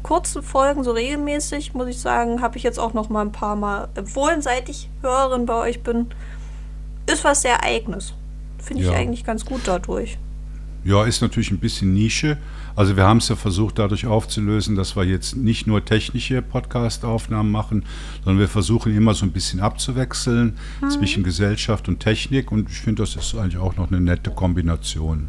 [0.03, 3.57] kurzen Folgen, so regelmäßig, muss ich sagen, habe ich jetzt auch noch mal ein paar
[3.57, 6.07] Mal empfohlen, seit ich Hörerin bei euch bin.
[7.07, 8.15] Ist was sehr Eigenes.
[8.59, 8.95] Finde ich ja.
[8.95, 10.19] eigentlich ganz gut dadurch.
[10.85, 12.39] Ja, ist natürlich ein bisschen Nische.
[12.75, 17.51] Also wir haben es ja versucht dadurch aufzulösen, dass wir jetzt nicht nur technische Podcast-Aufnahmen
[17.51, 17.85] machen,
[18.25, 20.91] sondern wir versuchen immer so ein bisschen abzuwechseln mhm.
[20.91, 25.29] zwischen Gesellschaft und Technik und ich finde, das ist eigentlich auch noch eine nette Kombination.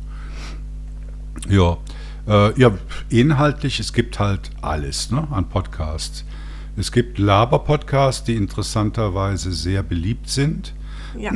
[1.50, 1.78] Ja,
[2.28, 2.72] äh, ja
[3.10, 6.26] inhaltlich, es gibt halt alles ne, an Podcasts.
[6.76, 10.74] Es gibt Laber-Podcasts, die interessanterweise sehr beliebt sind.
[11.18, 11.34] Ja.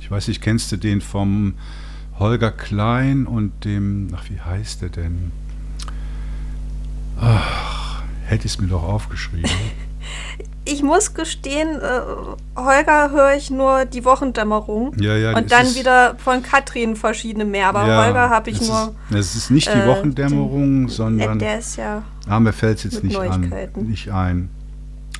[0.00, 1.54] Ich weiß nicht, kennst du den vom
[2.18, 5.32] Holger Klein und dem, ach, wie heißt der denn?
[7.20, 9.50] Ach, hätte ich es mir doch aufgeschrieben.
[10.64, 12.00] ich muss gestehen, äh,
[12.56, 14.94] Holger höre ich nur die Wochendämmerung.
[14.98, 17.68] Ja, ja, und dann wieder von Katrin verschiedene mehr.
[17.68, 18.94] Aber ja, Holger habe ich nur.
[19.10, 21.38] Es ist nicht die äh, Wochendämmerung, den, sondern.
[21.38, 22.02] Der ist ja.
[22.28, 23.52] Ah, mir fällt es jetzt nicht an.
[23.76, 24.50] Nicht ein.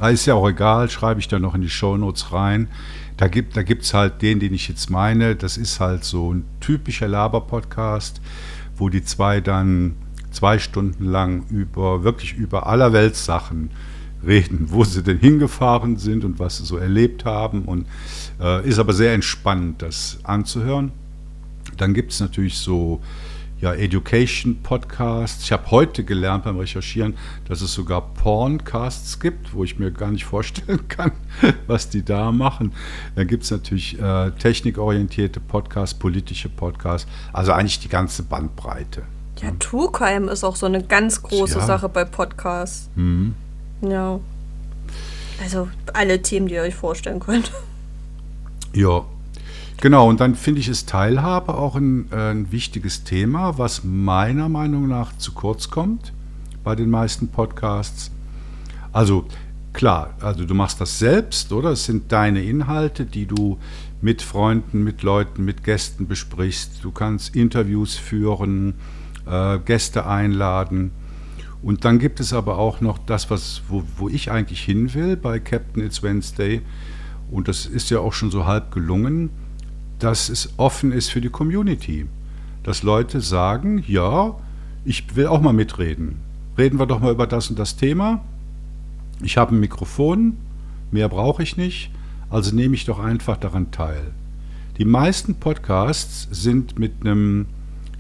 [0.00, 2.68] Ah, ist ja auch egal, schreibe ich da noch in die Shownotes rein.
[3.16, 5.36] Da gibt es halt den, den ich jetzt meine.
[5.36, 8.20] Das ist halt so ein typischer Laber-Podcast,
[8.76, 9.94] wo die zwei dann
[10.32, 13.70] zwei Stunden lang über wirklich über allerweltssachen
[14.26, 17.62] reden, wo sie denn hingefahren sind und was sie so erlebt haben.
[17.62, 17.86] Und
[18.40, 20.92] äh, ist aber sehr entspannend, das anzuhören.
[21.76, 23.00] Dann gibt es natürlich so
[23.60, 25.44] ja, Education Podcasts.
[25.44, 27.14] Ich habe heute gelernt beim Recherchieren,
[27.48, 31.12] dass es sogar Porncasts gibt, wo ich mir gar nicht vorstellen kann,
[31.66, 32.72] was die da machen.
[33.14, 39.04] Dann gibt es natürlich äh, technikorientierte Podcasts, politische Podcasts, also eigentlich die ganze Bandbreite.
[39.40, 39.50] Ja,
[39.92, 41.66] Crime ist auch so eine ganz große ja.
[41.66, 42.88] Sache bei Podcasts.
[42.94, 43.34] Mhm.
[43.82, 44.20] Ja.
[45.42, 47.50] Also alle Themen, die ihr euch vorstellen könnt.
[48.72, 49.04] Ja.
[49.84, 54.48] Genau, und dann finde ich es Teilhabe auch ein, äh, ein wichtiges Thema, was meiner
[54.48, 56.14] Meinung nach zu kurz kommt
[56.64, 58.10] bei den meisten Podcasts.
[58.94, 59.26] Also
[59.74, 61.72] klar, also du machst das selbst, oder?
[61.72, 63.58] Es sind deine Inhalte, die du
[64.00, 66.82] mit Freunden, mit Leuten, mit Gästen besprichst.
[66.82, 68.76] Du kannst Interviews führen,
[69.26, 70.92] äh, Gäste einladen.
[71.60, 75.18] Und dann gibt es aber auch noch das, was, wo, wo ich eigentlich hin will
[75.18, 76.62] bei Captain It's Wednesday.
[77.30, 79.28] Und das ist ja auch schon so halb gelungen,
[80.04, 82.06] dass es offen ist für die Community.
[82.62, 84.36] Dass Leute sagen, ja,
[84.84, 86.16] ich will auch mal mitreden.
[86.56, 88.22] Reden wir doch mal über das und das Thema
[89.22, 90.36] ich habe ein Mikrofon,
[90.90, 91.90] mehr brauche ich nicht,
[92.30, 94.12] also nehme ich doch einfach daran teil.
[94.78, 97.46] Die meisten Podcasts sind mit einem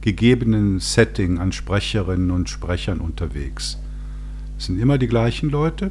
[0.00, 3.78] gegebenen Setting an Sprecherinnen und Sprechern unterwegs.
[4.58, 5.90] Es sind immer die gleichen Leute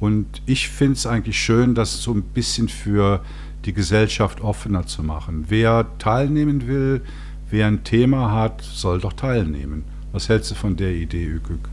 [0.00, 3.22] und ich finde es eigentlich schön, das so ein bisschen für
[3.64, 5.46] die Gesellschaft offener zu machen.
[5.48, 7.02] Wer teilnehmen will,
[7.50, 9.84] wer ein Thema hat, soll doch teilnehmen.
[10.12, 11.68] Was hältst du von der Idee, Ükük?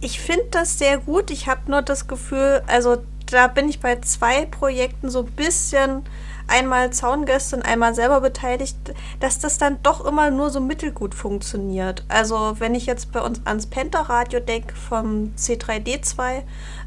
[0.00, 1.30] Ich finde das sehr gut.
[1.30, 6.02] Ich habe nur das Gefühl, also da bin ich bei zwei Projekten so ein bisschen
[6.48, 8.76] einmal Zaungäste und einmal selber beteiligt,
[9.20, 12.04] dass das dann doch immer nur so mittelgut funktioniert.
[12.08, 16.42] Also wenn ich jetzt bei uns ans Penta-Radio denke vom C3D2,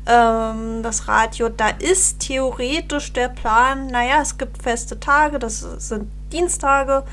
[0.07, 6.11] ähm, das Radio, da ist theoretisch der Plan, naja, es gibt feste Tage, das sind
[6.31, 7.03] Dienstage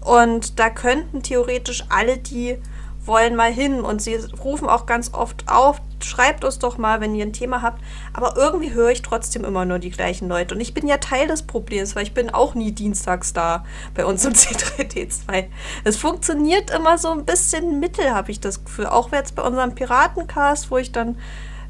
[0.00, 2.58] und da könnten theoretisch alle, die
[3.04, 7.14] wollen mal hin und sie rufen auch ganz oft auf, schreibt uns doch mal, wenn
[7.14, 7.82] ihr ein Thema habt.
[8.12, 10.54] Aber irgendwie höre ich trotzdem immer nur die gleichen Leute.
[10.54, 14.04] Und ich bin ja Teil des Problems, weil ich bin auch nie dienstags da bei
[14.04, 15.46] uns im C3D2.
[15.84, 18.86] Es funktioniert immer so ein bisschen mittel, habe ich das Gefühl.
[18.86, 21.16] Auch jetzt bei unserem Piratencast, wo ich dann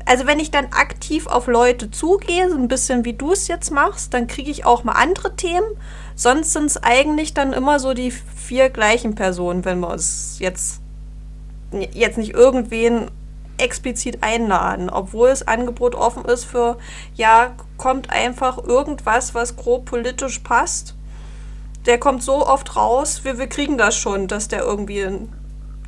[0.06, 3.70] also wenn ich dann aktiv auf Leute zugehe, so ein bisschen wie du es jetzt
[3.70, 5.66] machst, dann kriege ich auch mal andere Themen.
[6.14, 10.80] Sonst sind es eigentlich dann immer so die vier gleichen Personen, wenn wir uns jetzt
[11.92, 13.10] jetzt nicht irgendwen
[13.60, 16.78] explizit einladen, obwohl das Angebot offen ist für,
[17.14, 20.94] ja, kommt einfach irgendwas, was grob politisch passt.
[21.86, 25.28] Der kommt so oft raus, wir, wir kriegen das schon, dass der irgendwie in,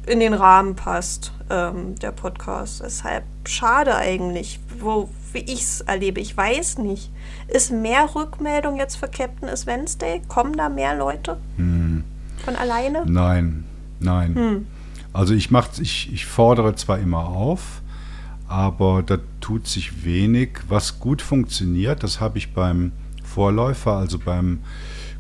[0.07, 2.83] in den Rahmen passt, ähm, der Podcast.
[2.85, 6.21] Deshalb schade eigentlich, wo, wie ich es erlebe.
[6.21, 7.11] Ich weiß nicht.
[7.49, 10.23] Ist mehr Rückmeldung jetzt für Captain is Wednesday?
[10.29, 11.39] Kommen da mehr Leute?
[11.57, 12.05] Hm.
[12.45, 13.05] Von alleine?
[13.07, 13.65] Nein,
[14.01, 14.35] nein.
[14.35, 14.67] Hm.
[15.13, 17.83] Also ich, mach, ich, ich fordere zwar immer auf,
[18.49, 20.61] aber da tut sich wenig.
[20.69, 24.61] Was gut funktioniert, das habe ich beim Vorläufer, also beim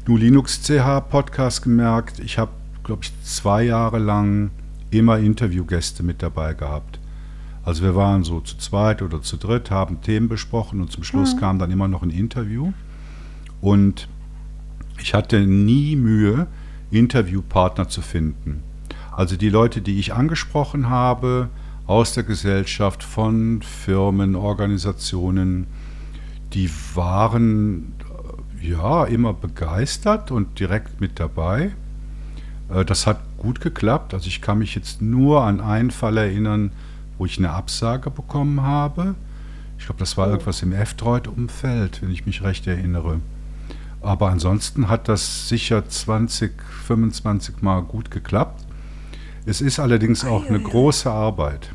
[0.04, 2.18] GNU Linux CH Podcast gemerkt.
[2.20, 2.52] Ich habe,
[2.84, 4.50] glaube ich, zwei Jahre lang
[4.90, 6.98] immer Interviewgäste mit dabei gehabt.
[7.64, 11.34] Also wir waren so zu zweit oder zu dritt, haben Themen besprochen und zum Schluss
[11.34, 11.38] mhm.
[11.38, 12.72] kam dann immer noch ein Interview.
[13.60, 14.08] Und
[15.00, 16.48] ich hatte nie Mühe,
[16.90, 18.62] Interviewpartner zu finden.
[19.14, 21.48] Also die Leute, die ich angesprochen habe
[21.86, 25.66] aus der Gesellschaft, von Firmen, Organisationen,
[26.54, 27.94] die waren
[28.62, 31.72] äh, ja immer begeistert und direkt mit dabei.
[32.70, 34.14] Äh, das hat gut geklappt.
[34.14, 36.72] Also ich kann mich jetzt nur an einen Fall erinnern,
[37.18, 39.14] wo ich eine Absage bekommen habe.
[39.78, 40.30] Ich glaube, das war oh.
[40.30, 43.20] irgendwas im F-Droid-Umfeld, wenn ich mich recht erinnere.
[44.00, 46.52] Aber ansonsten hat das sicher 20,
[46.86, 48.64] 25 Mal gut geklappt.
[49.44, 51.70] Es ist allerdings auch eine große Arbeit.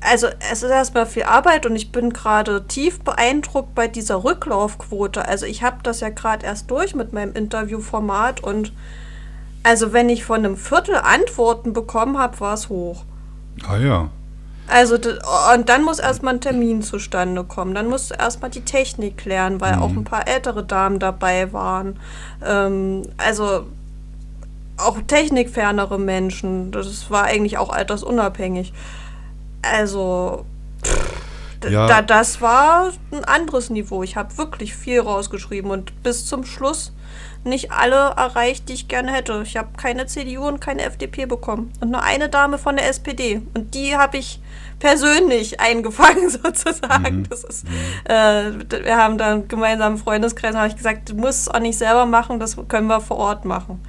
[0.00, 5.28] Also es ist erstmal viel Arbeit und ich bin gerade tief beeindruckt bei dieser Rücklaufquote.
[5.28, 8.72] Also ich habe das ja gerade erst durch mit meinem Interviewformat und
[9.62, 13.04] also wenn ich von einem Viertel Antworten bekommen habe, war es hoch.
[13.68, 14.10] Ah ja.
[14.68, 17.74] Also und dann muss erstmal ein Termin zustande kommen.
[17.74, 19.82] Dann musst du erstmal die Technik klären, weil mhm.
[19.82, 21.98] auch ein paar ältere Damen dabei waren.
[22.42, 23.66] Ähm, also
[24.80, 26.72] auch technikfernere Menschen.
[26.72, 28.72] Das war eigentlich auch altersunabhängig.
[29.62, 30.44] Also,
[31.68, 31.86] ja.
[31.86, 34.02] da, das war ein anderes Niveau.
[34.02, 36.92] Ich habe wirklich viel rausgeschrieben und bis zum Schluss
[37.44, 39.42] nicht alle erreicht, die ich gerne hätte.
[39.44, 43.40] Ich habe keine CDU und keine FDP bekommen und nur eine Dame von der SPD.
[43.54, 44.40] Und die habe ich
[44.78, 47.18] persönlich eingefangen sozusagen.
[47.18, 47.28] Mhm.
[47.28, 47.70] Das ist, mhm.
[48.04, 51.78] äh, wir haben da einen gemeinsamen Freundeskreis, habe ich gesagt, du musst es auch nicht
[51.78, 53.80] selber machen, das können wir vor Ort machen.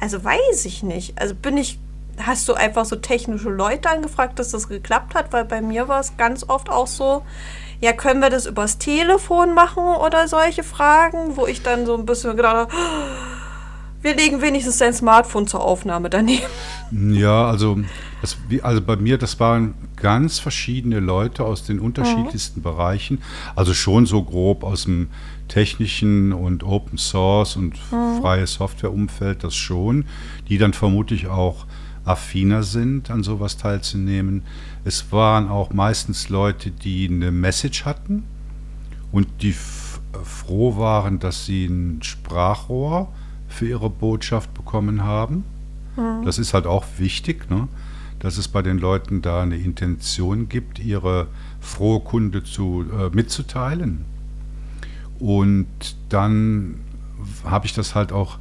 [0.00, 1.20] Also weiß ich nicht.
[1.20, 1.78] Also bin ich,
[2.18, 5.32] hast du einfach so technische Leute angefragt, dass das geklappt hat?
[5.32, 7.22] Weil bei mir war es ganz oft auch so,
[7.80, 12.06] ja, können wir das übers Telefon machen oder solche Fragen, wo ich dann so ein
[12.06, 12.72] bisschen gedacht habe,
[14.00, 16.44] Wir legen wenigstens dein Smartphone zur Aufnahme daneben.
[16.92, 17.80] Ja, also,
[18.22, 22.62] das, also bei mir, das waren ganz verschiedene Leute aus den unterschiedlichsten mhm.
[22.62, 23.22] Bereichen.
[23.56, 25.08] Also schon so grob aus dem
[25.48, 28.20] technischen und Open Source und mhm.
[28.20, 30.04] freie Software-Umfeld, das schon,
[30.48, 31.66] die dann vermutlich auch
[32.04, 34.42] affiner sind, an sowas teilzunehmen.
[34.84, 38.24] Es waren auch meistens Leute, die eine Message hatten
[39.12, 39.54] und die
[40.22, 43.12] froh waren, dass sie ein Sprachrohr
[43.46, 45.44] für ihre Botschaft bekommen haben.
[45.96, 46.24] Mhm.
[46.24, 47.68] Das ist halt auch wichtig, ne?
[48.18, 51.28] dass es bei den Leuten da eine Intention gibt, ihre
[51.60, 54.04] frohe Kunde zu, äh, mitzuteilen.
[55.18, 55.66] Und
[56.08, 56.80] dann
[57.44, 58.38] habe ich das halt auch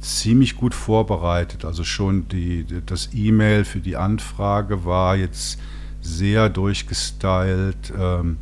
[0.00, 1.64] ziemlich gut vorbereitet.
[1.64, 5.58] Also schon die, das E-Mail für die Anfrage war jetzt
[6.00, 8.38] sehr durchgestylt, ähm,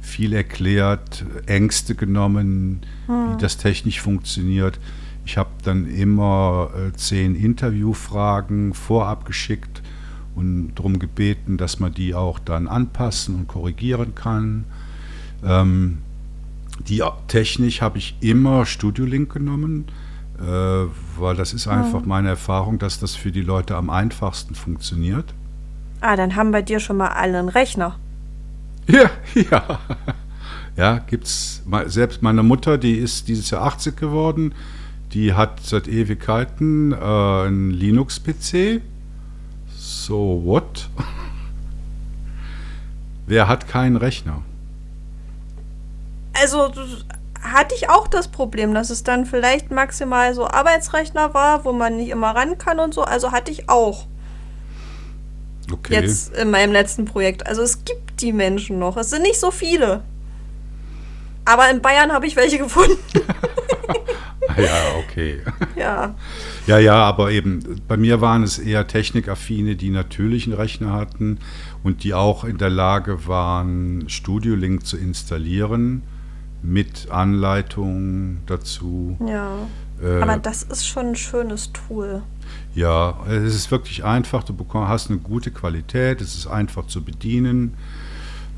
[0.00, 3.34] viel erklärt, Ängste genommen, hm.
[3.34, 4.78] wie das technisch funktioniert.
[5.24, 9.82] Ich habe dann immer äh, zehn Interviewfragen vorab geschickt
[10.34, 14.64] und darum gebeten, dass man die auch dann anpassen und korrigieren kann.
[15.44, 15.98] Ähm,
[16.88, 19.86] die Technik habe ich immer Studio Link genommen,
[20.38, 22.08] äh, weil das ist einfach mhm.
[22.08, 25.34] meine Erfahrung, dass das für die Leute am einfachsten funktioniert.
[26.00, 27.96] Ah, dann haben bei dir schon mal alle einen Rechner.
[28.88, 29.78] Ja, ja.
[30.76, 31.62] Ja, gibt's.
[31.86, 34.54] Selbst meine Mutter, die ist dieses Jahr 80 geworden,
[35.12, 38.80] die hat seit Ewigkeiten äh, einen Linux-PC.
[39.76, 40.88] So, what?
[43.26, 44.42] Wer hat keinen Rechner?
[46.40, 46.70] Also
[47.42, 51.96] hatte ich auch das Problem, dass es dann vielleicht maximal so Arbeitsrechner war, wo man
[51.96, 53.02] nicht immer ran kann und so.
[53.02, 54.06] Also hatte ich auch.
[55.72, 55.94] Okay.
[55.94, 57.46] Jetzt in meinem letzten Projekt.
[57.46, 58.96] Also es gibt die Menschen noch.
[58.96, 60.02] Es sind nicht so viele.
[61.44, 62.98] Aber in Bayern habe ich welche gefunden.
[64.56, 65.40] ja, okay.
[65.76, 66.14] Ja.
[66.66, 71.38] Ja, ja, aber eben, bei mir waren es eher Technikaffine, die natürlich einen Rechner hatten
[71.82, 76.02] und die auch in der Lage waren, Studio Link zu installieren
[76.62, 79.16] mit Anleitung dazu.
[79.26, 79.66] Ja.
[80.02, 82.22] Äh, Aber das ist schon ein schönes Tool.
[82.74, 84.44] Ja, es ist wirklich einfach.
[84.44, 87.74] Du bekommst, hast eine gute Qualität, es ist einfach zu bedienen.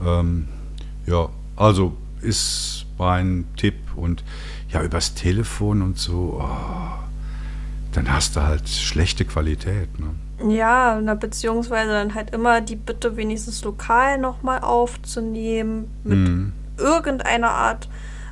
[0.05, 0.49] Ähm,
[1.07, 3.75] ja, also ist mein Tipp.
[3.97, 4.25] Und
[4.71, 6.99] ja, übers Telefon und so, oh,
[7.93, 9.89] dann hast du halt schlechte Qualität.
[9.99, 10.55] Ne?
[10.55, 16.53] Ja, na, beziehungsweise dann halt immer die Bitte wenigstens lokal nochmal aufzunehmen mit mhm
[16.83, 17.89] irgendeiner Art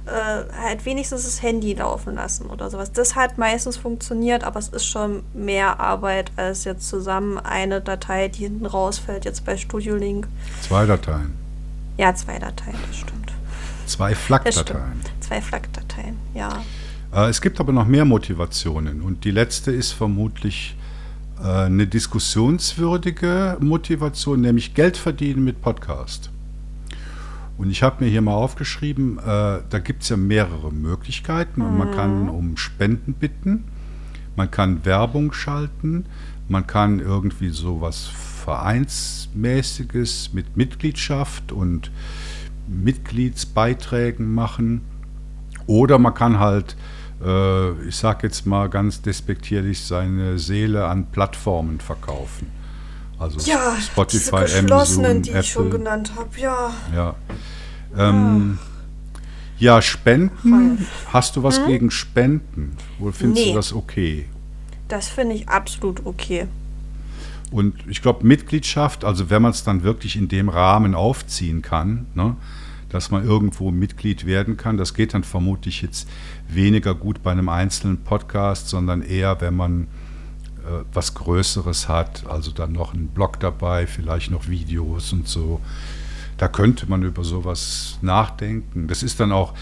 [0.06, 2.92] äh, halt wenigstens das Handy laufen lassen oder sowas.
[2.92, 8.28] Das hat meistens funktioniert, aber es ist schon mehr Arbeit als jetzt zusammen eine Datei,
[8.28, 10.26] die hinten rausfällt, jetzt bei Studio Link.
[10.62, 11.34] Zwei Dateien.
[11.96, 13.32] Ja, zwei Dateien, das stimmt.
[13.86, 15.00] Zwei FLAC-Dateien.
[15.20, 16.62] Zwei FLAC-Dateien, ja.
[17.12, 20.76] Äh, es gibt aber noch mehr Motivationen und die letzte ist vermutlich
[21.42, 26.30] äh, eine diskussionswürdige Motivation, nämlich Geld verdienen mit Podcast.
[27.60, 31.76] Und ich habe mir hier mal aufgeschrieben, äh, da gibt es ja mehrere Möglichkeiten und
[31.76, 32.30] man kann mhm.
[32.30, 33.64] um Spenden bitten,
[34.34, 36.06] man kann Werbung schalten,
[36.48, 41.90] man kann irgendwie so was Vereinsmäßiges mit Mitgliedschaft und
[42.66, 44.80] Mitgliedsbeiträgen machen
[45.66, 46.78] oder man kann halt,
[47.22, 52.46] äh, ich sage jetzt mal ganz despektierlich, seine Seele an Plattformen verkaufen.
[53.20, 55.40] Also ja, Spotify, diese Amazon, die Apple.
[55.42, 56.72] ich schon genannt habe, ja.
[56.94, 57.14] Ja.
[57.96, 58.58] Ähm,
[59.58, 59.74] ja.
[59.74, 59.82] ja.
[59.82, 60.86] Spenden.
[61.12, 61.66] Hast du was hm?
[61.66, 62.78] gegen Spenden?
[62.98, 63.50] Oder findest nee.
[63.50, 64.26] du das okay?
[64.88, 66.48] Das finde ich absolut okay.
[67.50, 72.06] Und ich glaube, Mitgliedschaft, also wenn man es dann wirklich in dem Rahmen aufziehen kann,
[72.14, 72.36] ne,
[72.88, 76.08] dass man irgendwo Mitglied werden kann, das geht dann vermutlich jetzt
[76.48, 79.88] weniger gut bei einem einzelnen Podcast, sondern eher, wenn man
[80.92, 85.60] was Größeres hat, also dann noch einen Blog dabei, vielleicht noch Videos und so.
[86.38, 88.88] Da könnte man über sowas nachdenken.
[88.88, 89.54] Das ist dann auch,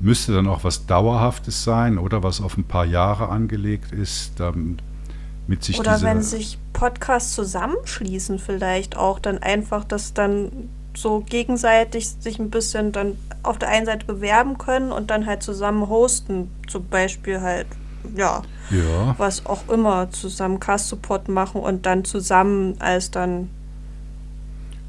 [0.00, 5.64] müsste dann auch was Dauerhaftes sein oder was auf ein paar Jahre angelegt ist, damit
[5.64, 12.38] sich Oder wenn sich Podcasts zusammenschließen, vielleicht auch dann einfach, dass dann so gegenseitig sich
[12.38, 16.50] ein bisschen dann auf der einen Seite bewerben können und dann halt zusammen hosten.
[16.68, 17.66] Zum Beispiel halt,
[18.14, 19.14] ja, ja.
[19.18, 23.50] was auch immer, zusammen Cast-Support machen und dann zusammen als dann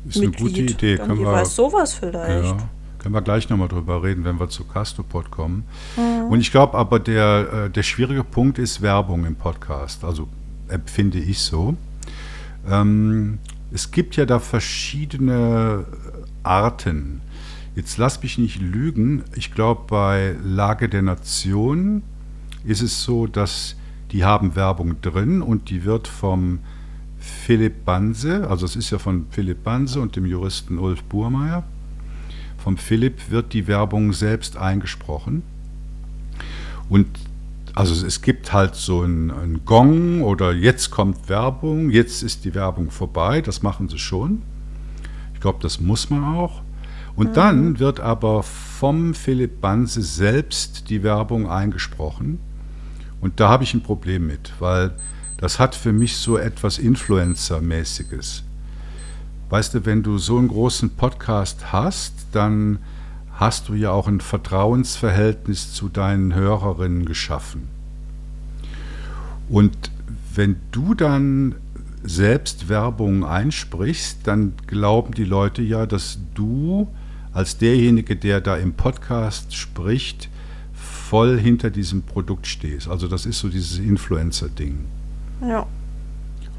[0.07, 0.39] ist Mitglied.
[0.39, 0.97] eine gute Idee.
[0.97, 2.45] Können wir, sowas vielleicht.
[2.45, 5.63] Ja, können wir gleich nochmal drüber reden, wenn wir zu Castopod kommen.
[5.95, 6.31] Mhm.
[6.31, 10.03] Und ich glaube aber, der, äh, der schwierige Punkt ist Werbung im Podcast.
[10.03, 10.27] Also
[10.67, 11.75] empfinde ich so.
[12.69, 13.39] Ähm,
[13.71, 15.85] es gibt ja da verschiedene
[16.43, 17.21] Arten.
[17.75, 19.23] Jetzt lass mich nicht lügen.
[19.35, 22.03] Ich glaube, bei Lage der Nation
[22.67, 23.75] ist es so, dass
[24.11, 26.59] die haben Werbung drin und die wird vom
[27.17, 31.63] Philipp Banse, also es ist ja von Philipp Banse und dem Juristen Ulf Burmeier.
[32.57, 35.43] Vom Philipp wird die Werbung selbst eingesprochen.
[36.89, 37.07] Und
[37.73, 42.91] also es gibt halt so einen Gong oder jetzt kommt Werbung, jetzt ist die Werbung
[42.91, 44.41] vorbei, das machen sie schon.
[45.33, 46.61] Ich glaube, das muss man auch.
[47.15, 47.33] Und mhm.
[47.33, 52.39] dann wird aber vom Philipp Banse selbst die Werbung eingesprochen.
[53.27, 54.91] Und da habe ich ein Problem mit, weil
[55.35, 58.43] das hat für mich so etwas Influencer-mäßiges.
[59.49, 62.79] Weißt du, wenn du so einen großen Podcast hast, dann
[63.33, 67.67] hast du ja auch ein Vertrauensverhältnis zu deinen Hörerinnen geschaffen.
[69.49, 69.75] Und
[70.33, 71.55] wenn du dann
[72.03, 76.87] selbst Werbung einsprichst, dann glauben die Leute ja, dass du
[77.33, 80.29] als derjenige, der da im Podcast spricht,
[81.09, 82.87] voll hinter diesem Produkt stehst.
[82.87, 84.85] Also das ist so dieses Influencer-Ding.
[85.41, 85.65] Ja.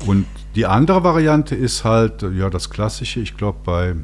[0.07, 3.95] Und die andere Variante ist halt, ja, das Klassische, ich glaube bei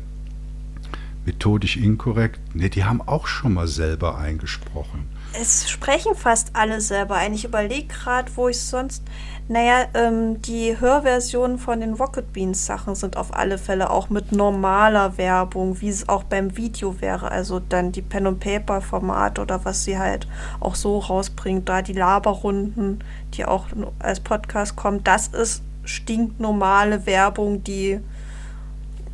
[1.24, 5.06] methodisch inkorrekt, ne, die haben auch schon mal selber eingesprochen.
[5.32, 7.32] Es sprechen fast alle selber ein.
[7.32, 9.02] Ich überlege gerade, wo ich sonst.
[9.46, 14.32] Naja, ähm, die Hörversionen von den Rocket Beans Sachen sind auf alle Fälle auch mit
[14.32, 17.30] normaler Werbung, wie es auch beim Video wäre.
[17.30, 20.26] Also dann die Pen and Paper Format oder was sie halt
[20.60, 21.68] auch so rausbringt.
[21.68, 23.66] Da die Laberrunden, die auch
[23.98, 28.00] als Podcast kommen, das ist stinknormale Werbung, die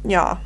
[0.05, 0.39] ja.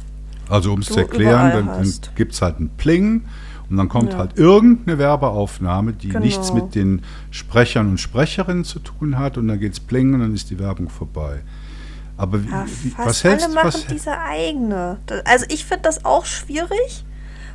[0.49, 3.25] Also um es zu erklären, dann, dann gibt es halt einen Pling
[3.71, 4.19] und dann kommt ja.
[4.19, 6.21] halt irgendeine Werbeaufnahme, die genau.
[6.21, 10.21] nichts mit den Sprechern und Sprecherinnen zu tun hat und dann geht es pling und
[10.21, 11.43] dann ist die Werbung vorbei.
[12.17, 13.55] Aber wie, ja, wie, was hältst du?
[13.57, 14.99] Was diese eigene.
[15.25, 17.05] Also ich finde das auch schwierig.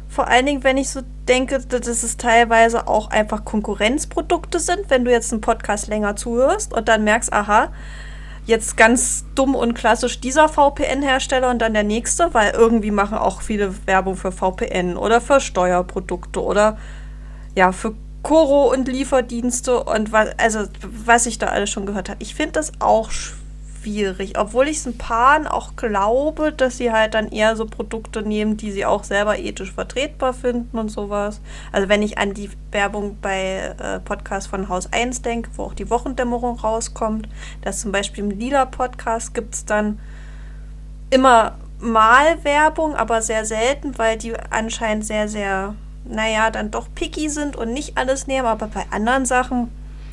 [0.10, 5.05] Vor allen Dingen, wenn ich so denke, dass es teilweise auch einfach Konkurrenzprodukte sind, wenn
[5.05, 7.72] du jetzt einen Podcast länger zuhörst und dann merkst, aha,
[8.50, 13.41] jetzt ganz dumm und klassisch dieser VPN-Hersteller und dann der nächste, weil irgendwie machen auch
[13.41, 16.78] viele Werbung für VPN oder für Steuerprodukte oder
[17.56, 17.93] ja, für
[18.24, 22.22] Koro und Lieferdienste und was, also was ich da alles schon gehört habe.
[22.22, 23.39] Ich finde das auch schwierig
[23.80, 28.24] schwierig, obwohl ich es ein paar auch glaube, dass sie halt dann eher so Produkte
[28.24, 31.40] nehmen, die sie auch selber ethisch vertretbar finden und sowas.
[31.72, 35.74] Also wenn ich an die Werbung bei äh, Podcast von Haus 1 denke, wo auch
[35.74, 37.30] die Wochendämmerung rauskommt,
[37.62, 40.00] dass zum Beispiel im Lila-Podcast gibt es dann
[41.10, 45.76] immer mal Werbung, aber sehr selten, weil die anscheinend sehr, sehr,
[46.06, 49.72] naja, dann doch picky sind und nicht alles nehmen, aber bei anderen Sachen,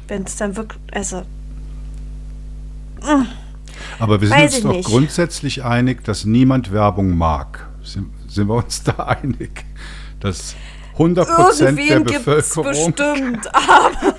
[0.09, 1.23] wenn es dann wirklich, also.
[3.03, 3.46] Mh mm.
[3.99, 4.89] Aber wir sind uns doch nicht.
[4.89, 7.69] grundsätzlich einig, dass niemand Werbung mag.
[7.83, 9.65] Sind, sind wir uns da einig?
[10.21, 10.55] Dass
[10.95, 12.65] 100 Prozent der Bevölkerung.
[12.65, 13.91] bestimmt, aber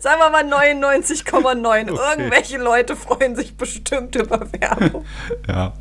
[0.00, 1.90] sagen wir mal 99,9.
[1.94, 2.20] Okay.
[2.20, 5.04] Irgendwelche Leute freuen sich bestimmt über Werbung.
[5.48, 5.72] ja.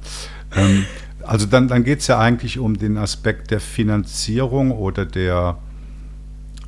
[0.56, 0.86] Ähm,
[1.24, 5.58] also dann, dann geht es ja eigentlich um den Aspekt der Finanzierung oder der,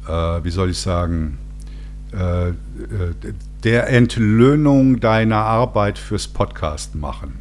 [0.07, 0.11] äh,
[0.43, 1.37] wie soll ich sagen,
[2.13, 2.53] äh, äh
[3.65, 7.39] der Entlöhnung deiner Arbeit fürs Podcast machen.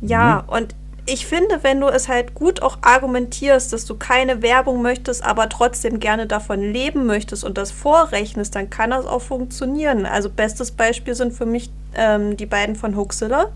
[0.00, 0.52] Ja, mhm.
[0.52, 0.74] und
[1.06, 5.48] ich finde, wenn du es halt gut auch argumentierst, dass du keine Werbung möchtest, aber
[5.48, 10.06] trotzdem gerne davon leben möchtest und das vorrechnest, dann kann das auch funktionieren.
[10.06, 13.50] Also bestes Beispiel sind für mich ähm, die beiden von Hoaxilla.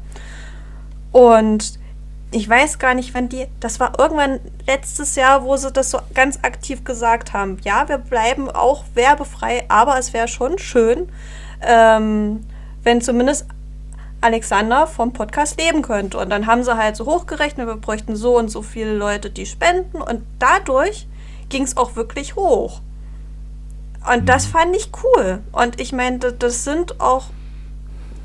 [1.13, 1.79] Und
[2.31, 5.99] ich weiß gar nicht, wann die, das war irgendwann letztes Jahr, wo sie das so
[6.15, 7.59] ganz aktiv gesagt haben.
[7.63, 11.09] Ja, wir bleiben auch werbefrei, aber es wäre schon schön,
[11.63, 12.45] ähm,
[12.83, 13.47] wenn zumindest
[14.21, 16.19] Alexander vom Podcast leben könnte.
[16.19, 19.47] Und dann haben sie halt so hochgerechnet, wir bräuchten so und so viele Leute, die
[19.47, 20.03] spenden.
[20.03, 21.07] Und dadurch
[21.49, 22.81] ging es auch wirklich hoch.
[24.13, 24.51] Und das mhm.
[24.51, 25.41] fand ich cool.
[25.53, 27.27] Und ich meine, das sind auch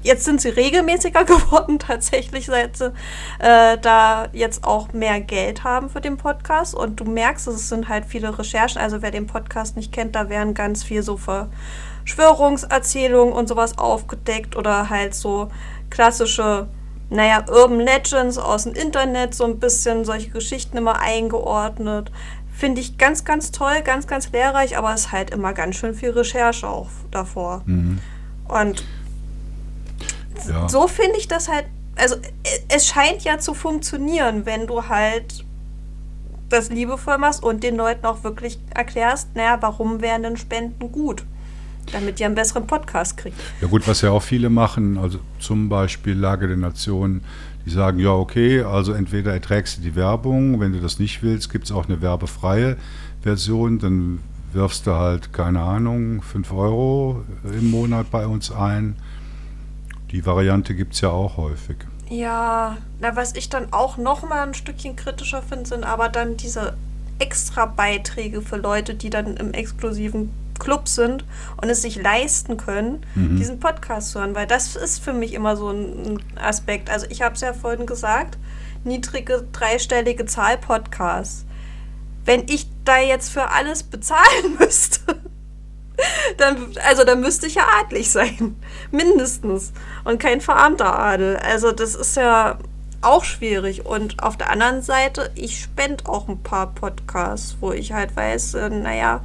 [0.04, 2.94] Jetzt sind sie regelmäßiger geworden, tatsächlich, seit sie
[3.40, 6.76] äh, da jetzt auch mehr Geld haben für den Podcast.
[6.76, 8.80] Und du merkst, es sind halt viele Recherchen.
[8.82, 14.58] Also wer den Podcast nicht kennt, da werden ganz viel so Verschwörungserzählungen und sowas aufgedeckt
[14.58, 15.50] oder halt so
[15.90, 16.68] klassische,
[17.10, 22.12] naja, Urban Legends aus dem Internet, so ein bisschen solche Geschichten immer eingeordnet.
[22.52, 25.96] Finde ich ganz, ganz toll, ganz, ganz lehrreich, aber es ist halt immer ganz schön
[25.96, 27.64] viel Recherche auch davor.
[27.66, 28.00] Mhm.
[28.48, 28.84] Und
[30.48, 30.70] ja.
[30.70, 31.66] so finde ich das halt,
[31.96, 32.16] also
[32.70, 35.46] es scheint ja zu funktionieren, wenn du halt
[36.50, 41.26] das liebevoll machst und den Leuten auch wirklich erklärst, naja, warum wären denn Spenden gut?
[41.92, 43.38] Damit ihr einen besseren Podcast kriegt.
[43.60, 47.24] Ja gut, was ja auch viele machen, also zum Beispiel Lage der Nationen,
[47.66, 51.52] die sagen, ja okay, also entweder erträgst du die Werbung, wenn du das nicht willst,
[51.52, 52.78] gibt es auch eine werbefreie
[53.22, 54.20] Version, dann
[54.54, 58.96] wirfst du halt, keine Ahnung, 5 Euro im Monat bei uns ein.
[60.14, 61.78] Die Variante gibt es ja auch häufig.
[62.08, 66.38] Ja, na, was ich dann auch noch mal ein Stückchen kritischer finde, sind aber dann
[66.38, 66.78] diese
[67.18, 71.26] extra Beiträge für Leute, die dann im exklusiven Club sind
[71.60, 73.38] und es sich leisten können, mhm.
[73.38, 74.36] diesen Podcast zu hören.
[74.36, 76.92] Weil das ist für mich immer so ein Aspekt.
[76.92, 78.38] Also ich habe es ja vorhin gesagt,
[78.84, 81.46] niedrige dreistellige Zahl Podcasts.
[82.24, 85.18] Wenn ich da jetzt für alles bezahlen müsste,
[86.38, 88.56] dann, also dann müsste ich ja adlig sein.
[88.92, 89.74] Mindestens.
[90.04, 91.38] Und kein verarmter Adel.
[91.38, 92.58] Also das ist ja
[93.02, 93.86] auch schwierig.
[93.86, 98.56] Und auf der anderen Seite, ich spende auch ein paar Podcasts, wo ich halt weiß,
[98.56, 99.24] äh, naja,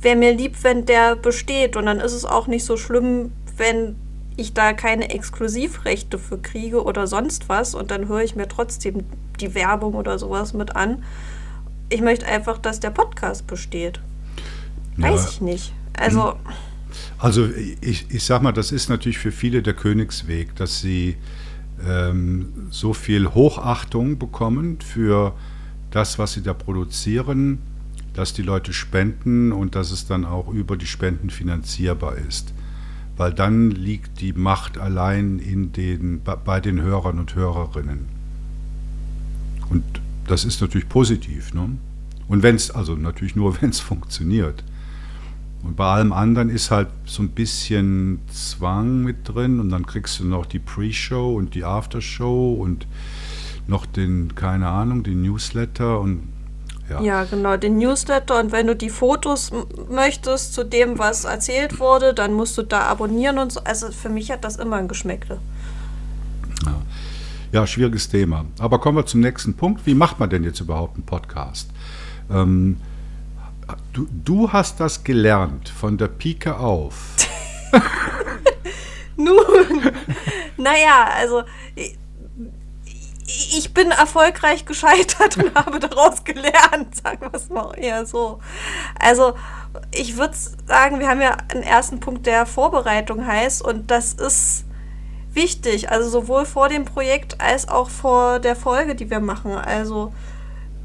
[0.00, 1.76] wäre mir lieb, wenn der besteht.
[1.76, 3.96] Und dann ist es auch nicht so schlimm, wenn
[4.36, 7.74] ich da keine Exklusivrechte für kriege oder sonst was.
[7.74, 9.04] Und dann höre ich mir trotzdem
[9.40, 11.02] die Werbung oder sowas mit an.
[11.88, 14.00] Ich möchte einfach, dass der Podcast besteht.
[14.96, 15.28] Weiß ja.
[15.30, 15.72] ich nicht.
[15.96, 16.36] Also.
[17.18, 17.48] Also
[17.80, 21.16] ich, ich sag mal, das ist natürlich für viele der Königsweg, dass sie
[21.84, 25.34] ähm, so viel Hochachtung bekommen für
[25.90, 27.58] das, was sie da produzieren,
[28.14, 32.52] dass die Leute spenden und dass es dann auch über die Spenden finanzierbar ist.
[33.16, 38.06] Weil dann liegt die Macht allein in den, bei den Hörern und Hörerinnen.
[39.70, 39.84] Und
[40.26, 41.54] das ist natürlich positiv.
[41.54, 41.70] Ne?
[42.28, 44.64] Und wenn es, also natürlich nur, wenn es funktioniert.
[45.66, 50.20] Und bei allem anderen ist halt so ein bisschen Zwang mit drin und dann kriegst
[50.20, 52.86] du noch die Pre-Show und die After-Show und
[53.66, 56.28] noch den, keine Ahnung, den Newsletter und
[56.88, 57.00] ja.
[57.00, 59.50] ja, genau, den Newsletter und wenn du die Fotos
[59.90, 63.60] möchtest zu dem, was erzählt wurde, dann musst du da abonnieren und so.
[63.64, 65.40] Also für mich hat das immer ein Geschmäckle.
[66.64, 66.74] Ja.
[67.50, 68.44] ja, schwieriges Thema.
[68.60, 69.84] Aber kommen wir zum nächsten Punkt.
[69.84, 71.70] Wie macht man denn jetzt überhaupt einen Podcast?
[72.30, 72.76] Ähm,
[73.92, 77.16] Du, du hast das gelernt von der Pike auf.
[79.16, 79.92] Nun,
[80.56, 81.42] naja, also
[83.26, 88.40] ich, ich bin erfolgreich gescheitert und habe daraus gelernt, sagen wir es mal eher so.
[88.98, 89.34] Also
[89.92, 90.36] ich würde
[90.66, 94.64] sagen, wir haben ja einen ersten Punkt, der Vorbereitung heißt und das ist
[95.32, 99.52] wichtig, also sowohl vor dem Projekt als auch vor der Folge, die wir machen.
[99.52, 100.12] Also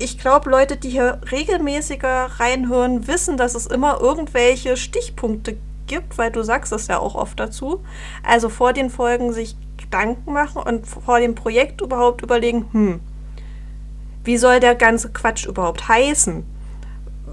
[0.01, 6.31] ich glaube, Leute, die hier regelmäßiger reinhören, wissen, dass es immer irgendwelche Stichpunkte gibt, weil
[6.31, 7.83] du sagst es ja auch oft dazu.
[8.23, 12.99] Also vor den Folgen sich Gedanken machen und vor dem Projekt überhaupt überlegen, hm,
[14.23, 16.45] wie soll der ganze Quatsch überhaupt heißen?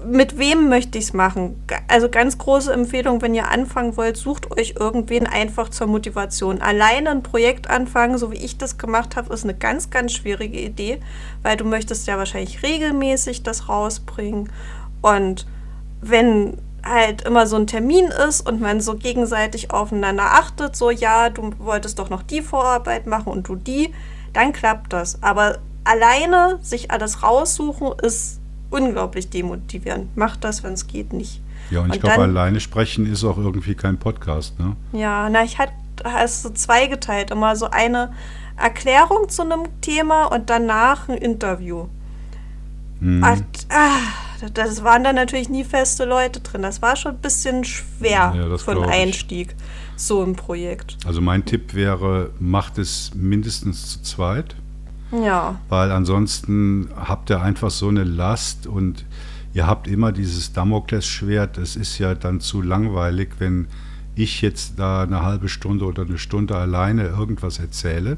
[0.05, 1.63] Mit wem möchte ich es machen?
[1.87, 6.61] Also ganz große Empfehlung, wenn ihr anfangen wollt, sucht euch irgendwen einfach zur Motivation.
[6.61, 10.59] Alleine ein Projekt anfangen, so wie ich das gemacht habe, ist eine ganz, ganz schwierige
[10.59, 10.99] Idee,
[11.43, 14.51] weil du möchtest ja wahrscheinlich regelmäßig das rausbringen.
[15.01, 15.45] Und
[16.01, 21.29] wenn halt immer so ein Termin ist und man so gegenseitig aufeinander achtet, so ja,
[21.29, 23.93] du wolltest doch noch die Vorarbeit machen und du die,
[24.33, 25.21] dann klappt das.
[25.21, 28.38] Aber alleine sich alles raussuchen ist
[28.69, 30.15] unglaublich demotivierend.
[30.17, 31.41] Macht das, wenn es geht, nicht.
[31.69, 34.75] Ja, und, und ich glaube, alleine sprechen ist auch irgendwie kein Podcast, ne?
[34.91, 35.73] Ja, na, ich hatte
[36.23, 37.31] es so zweigeteilt.
[37.31, 38.11] Immer so eine
[38.57, 41.87] Erklärung zu einem Thema und danach ein Interview.
[42.99, 43.23] Mhm.
[43.23, 43.37] Ach,
[43.69, 46.61] ah, das waren dann natürlich nie feste Leute drin.
[46.61, 49.55] Das war schon ein bisschen schwer ja, für einen Einstieg,
[49.95, 50.97] so ein Projekt.
[51.05, 54.55] Also mein Tipp wäre, macht es mindestens zu zweit.
[55.11, 55.59] Ja.
[55.69, 59.05] Weil ansonsten habt ihr einfach so eine Last und
[59.53, 61.57] ihr habt immer dieses Damoklesschwert.
[61.57, 63.67] Es ist ja dann zu langweilig, wenn
[64.15, 68.17] ich jetzt da eine halbe Stunde oder eine Stunde alleine irgendwas erzähle.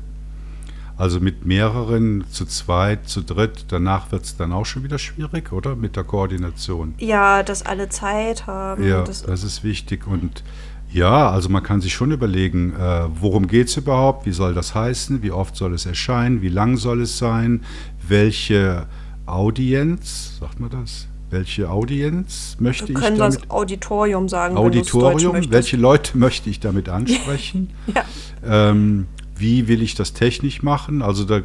[0.97, 5.51] Also mit mehreren, zu zweit, zu dritt, danach wird es dann auch schon wieder schwierig,
[5.51, 5.75] oder?
[5.75, 6.93] Mit der Koordination.
[6.99, 8.87] Ja, dass alle Zeit haben.
[8.87, 10.05] Ja, das, das ist wichtig.
[10.05, 10.43] Und
[10.91, 14.75] ja, also man kann sich schon überlegen, äh, worum geht es überhaupt, wie soll das
[14.75, 17.61] heißen, wie oft soll es erscheinen, wie lang soll es sein,
[18.07, 18.87] welche
[19.25, 21.07] Audienz, sagt man das?
[21.29, 23.03] Welche Audienz möchte ich damit?
[23.03, 24.57] Wir können das Auditorium sagen.
[24.57, 27.69] Auditorium, welche Leute möchte ich damit ansprechen?
[27.95, 28.03] ja.
[28.45, 31.01] ähm, wie will ich das technisch machen?
[31.01, 31.39] Also da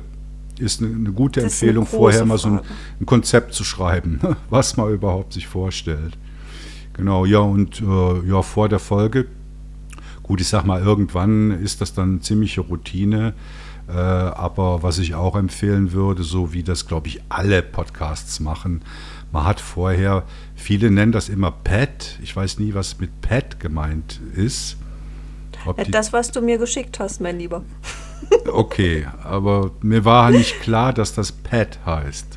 [0.59, 2.61] ist eine, eine gute das Empfehlung, eine vorher mal so ein,
[3.01, 4.20] ein, Konzept zu schreiben,
[4.51, 6.18] was man überhaupt sich vorstellt.
[6.94, 9.26] Genau, ja, und äh, ja, vor der Folge
[10.26, 13.34] Gut, ich sag mal, irgendwann ist das dann ziemliche Routine.
[13.88, 18.82] Äh, aber was ich auch empfehlen würde, so wie das, glaube ich, alle Podcasts machen,
[19.30, 20.24] man hat vorher,
[20.56, 22.18] viele nennen das immer Pad.
[22.22, 24.76] Ich weiß nie, was mit Pad gemeint ist.
[25.64, 27.62] Ob das, was du mir geschickt hast, mein Lieber.
[28.52, 32.36] okay, aber mir war nicht klar, dass das Pad heißt.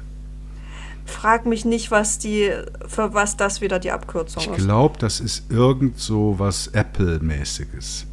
[1.09, 2.51] Frag mich nicht, was die,
[2.87, 4.65] für was das wieder die Abkürzung Ich ist.
[4.65, 8.05] glaube, das ist irgend so was Apple-mäßiges.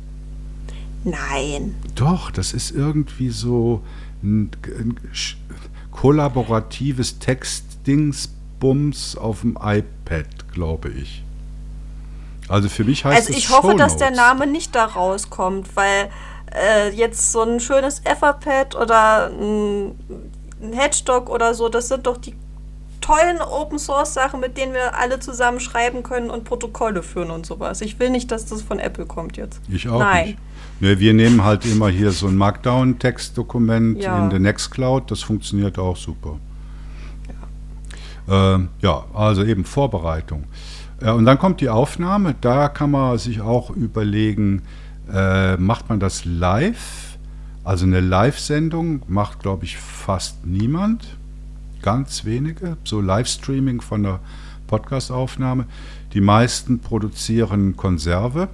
[1.05, 1.75] Nein.
[1.95, 3.83] Doch, das ist irgendwie so
[4.23, 4.99] ein, ein
[5.93, 11.23] kollaboratives Textdingsbums auf dem iPad, glaube ich.
[12.49, 14.11] Also für mich heißt Also es ich hoffe, dass der.
[14.11, 16.11] Name nicht da rauskommt, weil
[16.55, 19.95] äh, jetzt so ein schönes Etherpad oder ein,
[20.61, 22.35] ein Headstock oder so, das sind doch die
[23.07, 27.47] tollen Open Source Sachen, mit denen wir alle zusammen schreiben können und Protokolle führen und
[27.47, 27.81] sowas.
[27.81, 29.61] Ich will nicht, dass das von Apple kommt jetzt.
[29.69, 30.27] Ich auch Nein.
[30.27, 30.39] nicht.
[30.81, 34.23] Ne, wir nehmen halt immer hier so ein Markdown-Textdokument Ja.
[34.23, 36.39] in der Nextcloud, das funktioniert auch super.
[38.29, 40.45] Ja, ähm, ja also eben Vorbereitung.
[41.01, 44.63] Äh, und dann kommt die Aufnahme, da kann man sich auch überlegen,
[45.13, 47.17] äh, macht man das live?
[47.65, 51.16] Also eine Live-Sendung macht, glaube ich, fast niemand,
[51.83, 54.21] ganz wenige, so Livestreaming von der
[54.67, 55.67] Podcast-Aufnahme.
[56.13, 58.49] Die meisten produzieren Konserve.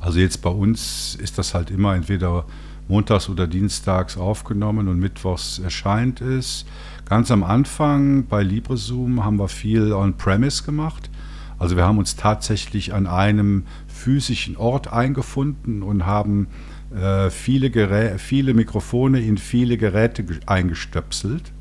[0.00, 2.46] Also jetzt bei uns ist das halt immer entweder
[2.88, 6.64] montags oder dienstags aufgenommen und mittwochs erscheint es.
[7.04, 11.10] Ganz am Anfang bei LibreZoom haben wir viel on-premise gemacht.
[11.58, 16.48] Also wir haben uns tatsächlich an einem physischen Ort eingefunden und haben
[16.92, 21.52] äh, viele, Gerä viele Mikrofone in viele Geräte ge- eingestöpselt.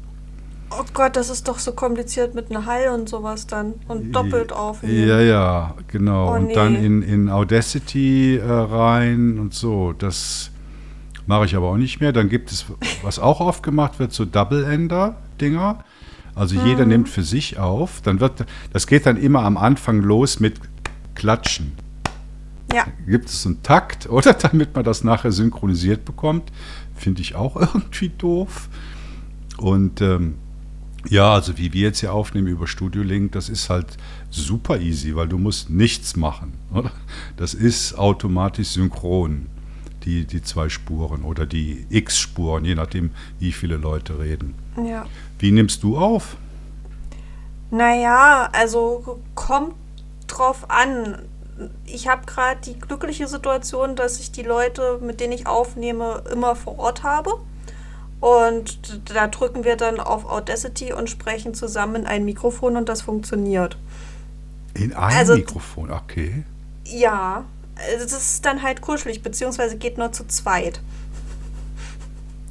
[0.72, 3.74] Oh Gott, das ist doch so kompliziert mit einem Hall und sowas dann.
[3.88, 5.08] Und doppelt aufnehmen.
[5.08, 6.32] Ja, ja, genau.
[6.32, 6.86] Oh, und dann nee.
[6.86, 9.94] in, in Audacity äh, rein und so.
[9.94, 10.52] Das
[11.28, 12.14] mache ich aber auch nicht mehr.
[12.14, 12.66] Dann gibt es,
[13.04, 15.84] was auch oft gemacht wird, so Double-Ender-Dinger.
[16.36, 18.02] Also jeder nimmt für sich auf.
[18.02, 20.60] Dann wird, das geht dann immer am Anfang los mit
[21.16, 21.74] Klatschen.
[22.74, 22.86] Ja.
[23.06, 24.34] Gibt es einen Takt, oder?
[24.34, 26.52] Damit man das nachher synchronisiert bekommt.
[26.96, 28.70] Finde ich auch irgendwie doof.
[29.58, 30.36] Und ähm,
[31.10, 33.98] ja, also wie wir jetzt hier aufnehmen über Studio Link, das ist halt
[34.30, 36.92] super easy, weil du musst nichts machen, oder?
[37.38, 39.48] Das ist automatisch synchron,
[40.04, 44.56] die, die zwei Spuren oder die X-Spuren, je nachdem, wie viele Leute reden.
[44.78, 45.06] Ja.
[45.40, 46.38] Wie nimmst du auf?
[47.72, 49.76] Naja, also kommt
[50.28, 51.20] drauf an.
[51.86, 56.56] Ich habe gerade die glückliche Situation, dass ich die Leute, mit denen ich aufnehme, immer
[56.56, 57.32] vor Ort habe.
[58.22, 63.02] Und da drücken wir dann auf Audacity und sprechen zusammen in ein Mikrofon und das
[63.02, 63.78] funktioniert.
[64.76, 66.44] In einem Also- Mikrofon, okay.
[66.86, 67.44] Ja,
[67.76, 70.82] also das ist dann halt kuschelig, beziehungsweise geht nur zu zweit.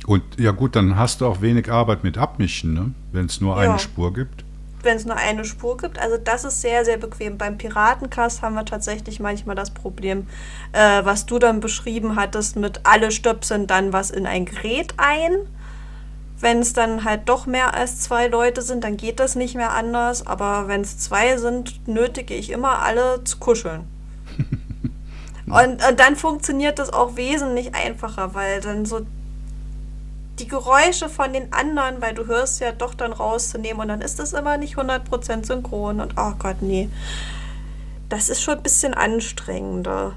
[0.07, 2.93] Und ja gut, dann hast du auch wenig Arbeit mit Abmischen, ne?
[3.13, 3.71] wenn es nur Ja.
[3.71, 4.45] eine Spur gibt.
[4.83, 5.99] wenn es nur eine Spur gibt.
[5.99, 7.37] Also das ist sehr, sehr bequem.
[7.37, 10.27] Beim Piratencast haben wir tatsächlich manchmal das Problem,
[10.73, 15.33] äh, was du dann beschrieben hattest, mit alle stöpseln dann was in ein Gerät ein.
[16.41, 19.73] Wenn es dann halt doch mehr als zwei Leute sind, dann geht das nicht mehr
[19.73, 20.27] anders.
[20.27, 23.83] Aber wenn es zwei sind, nötige ich immer alle zu kuscheln.
[25.47, 29.07] und, und dann funktioniert das auch wesentlich einfacher, weil dann so
[30.41, 34.19] die Geräusche von den anderen, weil du hörst ja doch dann rauszunehmen und dann ist
[34.19, 36.89] das immer nicht 100% synchron und oh Gott, nee.
[38.09, 40.15] Das ist schon ein bisschen anstrengender.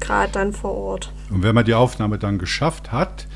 [0.00, 1.12] Gerade dann vor Ort.
[1.30, 3.26] Und wenn man die Aufnahme dann geschafft hat,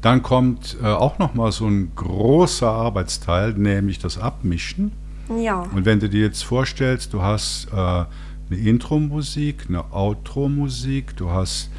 [0.00, 4.92] dann kommt äh, auch nochmal so ein großer Arbeitsteil, nämlich das Abmischen.
[5.40, 5.62] Ja.
[5.74, 8.06] Und wenn du dir jetzt vorstellst, du hast äh, eine
[8.50, 11.70] Intro-Musik, eine Outro-Musik, du hast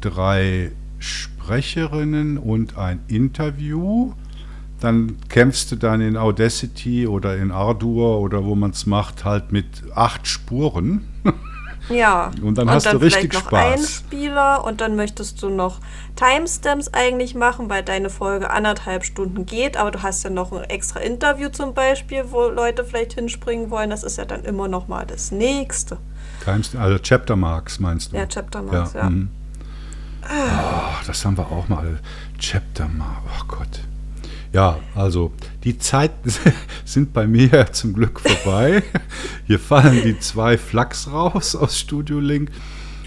[0.00, 4.12] drei Sprecherinnen und ein Interview,
[4.80, 9.52] dann kämpfst du dann in Audacity oder in Ardour oder wo man es macht, halt
[9.52, 11.02] mit acht Spuren.
[11.88, 12.30] Ja.
[12.42, 13.72] Und dann hast du richtig vielleicht noch Spaß.
[13.74, 15.80] Einspieler und dann möchtest du noch
[16.16, 20.64] Timestamps eigentlich machen, weil deine Folge anderthalb Stunden geht, aber du hast ja noch ein
[20.64, 23.90] extra Interview zum Beispiel, wo Leute vielleicht hinspringen wollen.
[23.90, 25.98] Das ist ja dann immer noch mal das nächste.
[26.44, 28.16] Times, also Chapter Marks meinst du?
[28.16, 29.08] Ja, Chapter Marks, ja.
[29.08, 29.30] mhm.
[30.26, 31.98] Oh, das haben wir auch mal.
[32.38, 33.80] Chapter Mark, oh Gott.
[34.54, 35.32] Ja, also
[35.64, 36.30] die Zeiten
[36.84, 38.84] sind bei mir zum Glück vorbei.
[39.48, 42.52] Hier fallen die zwei Flachs raus aus Studio Link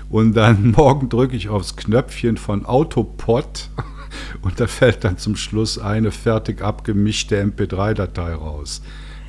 [0.10, 3.70] und dann morgen drücke ich aufs Knöpfchen von Autopod
[4.42, 8.82] und da fällt dann zum Schluss eine fertig abgemischte MP3-Datei raus.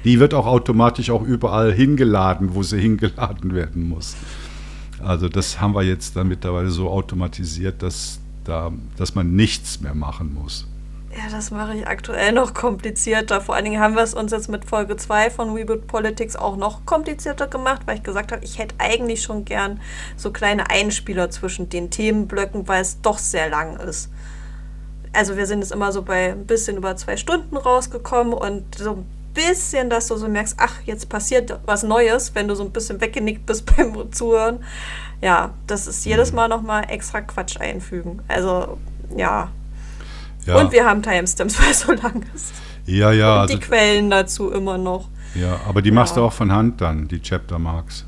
[0.02, 4.16] Die wird auch automatisch auch überall hingeladen, wo sie hingeladen werden muss.
[4.98, 9.94] Also das haben wir jetzt dann mittlerweile so automatisiert, dass, da, dass man nichts mehr
[9.94, 10.67] machen muss.
[11.16, 13.40] Ja, das mache ich aktuell noch komplizierter.
[13.40, 16.56] Vor allen Dingen haben wir es uns jetzt mit Folge 2 von Reboot Politics auch
[16.56, 19.80] noch komplizierter gemacht, weil ich gesagt habe, ich hätte eigentlich schon gern
[20.16, 24.10] so kleine Einspieler zwischen den Themenblöcken, weil es doch sehr lang ist.
[25.14, 28.92] also wir sind jetzt immer so bei ein bisschen über zwei Stunden rausgekommen und so
[28.92, 32.70] ein bisschen, dass du so merkst, ach, jetzt passiert was Neues, wenn du so ein
[32.70, 34.64] bisschen weggenickt bist beim Zuhören.
[35.20, 38.20] Ja, das ist jedes Mal nochmal extra Quatsch einfügen.
[38.28, 38.78] Also,
[39.16, 39.50] ja.
[40.48, 40.56] Ja.
[40.56, 42.54] Und wir haben Timestamps, weil es so lang ist.
[42.86, 43.34] Ja, ja.
[43.34, 45.08] Und also, die Quellen dazu immer noch.
[45.34, 45.94] Ja, aber die ja.
[45.94, 48.06] machst du auch von Hand dann, die Chapter Marks.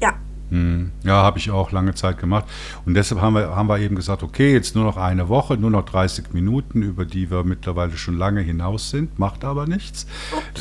[0.00, 0.14] Ja.
[0.50, 0.92] Hm.
[1.02, 2.44] Ja, habe ich auch lange Zeit gemacht.
[2.84, 5.72] Und deshalb haben wir, haben wir eben gesagt, okay, jetzt nur noch eine Woche, nur
[5.72, 10.06] noch 30 Minuten, über die wir mittlerweile schon lange hinaus sind, macht aber nichts.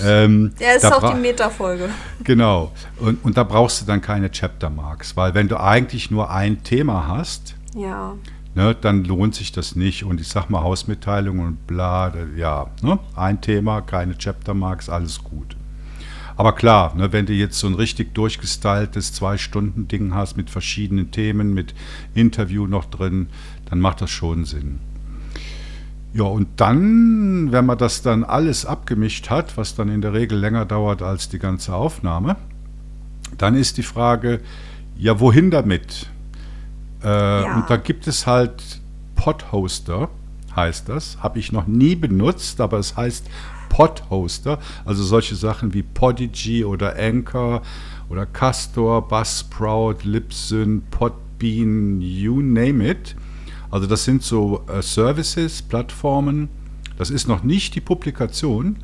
[0.03, 1.89] Ähm, ja, ist auch die Metafolge.
[2.23, 2.71] Genau.
[2.97, 6.63] Und, und da brauchst du dann keine Chapter Marks, weil wenn du eigentlich nur ein
[6.63, 8.15] Thema hast, ja
[8.55, 10.03] ne, dann lohnt sich das nicht.
[10.03, 15.55] Und ich sag mal Hausmitteilung und bla, ja, ne, ein Thema, keine Chaptermarks, alles gut.
[16.37, 21.53] Aber klar, ne, wenn du jetzt so ein richtig durchgestyltes Zwei-Stunden-Ding hast mit verschiedenen Themen,
[21.53, 21.73] mit
[22.13, 23.27] Interview noch drin,
[23.69, 24.79] dann macht das schon Sinn.
[26.13, 30.39] Ja, und dann, wenn man das dann alles abgemischt hat, was dann in der Regel
[30.39, 32.37] länger dauert als die ganze Aufnahme,
[33.37, 34.39] dann ist die Frage,
[34.97, 36.09] ja, wohin damit?
[37.05, 37.07] Äh,
[37.43, 37.55] ja.
[37.55, 38.81] Und da gibt es halt
[39.15, 40.09] Podhoster,
[40.55, 41.17] heißt das.
[41.21, 43.27] Habe ich noch nie benutzt, aber es heißt
[43.69, 44.57] Podhoster.
[44.85, 47.61] Also solche Sachen wie Podigy oder Anchor
[48.09, 53.15] oder Castor, Buzzsprout, Libsyn, Podbean, you name it.
[53.69, 56.49] Also das sind so äh, Services, Plattformen.
[56.97, 58.77] Das ist noch nicht die Publikation,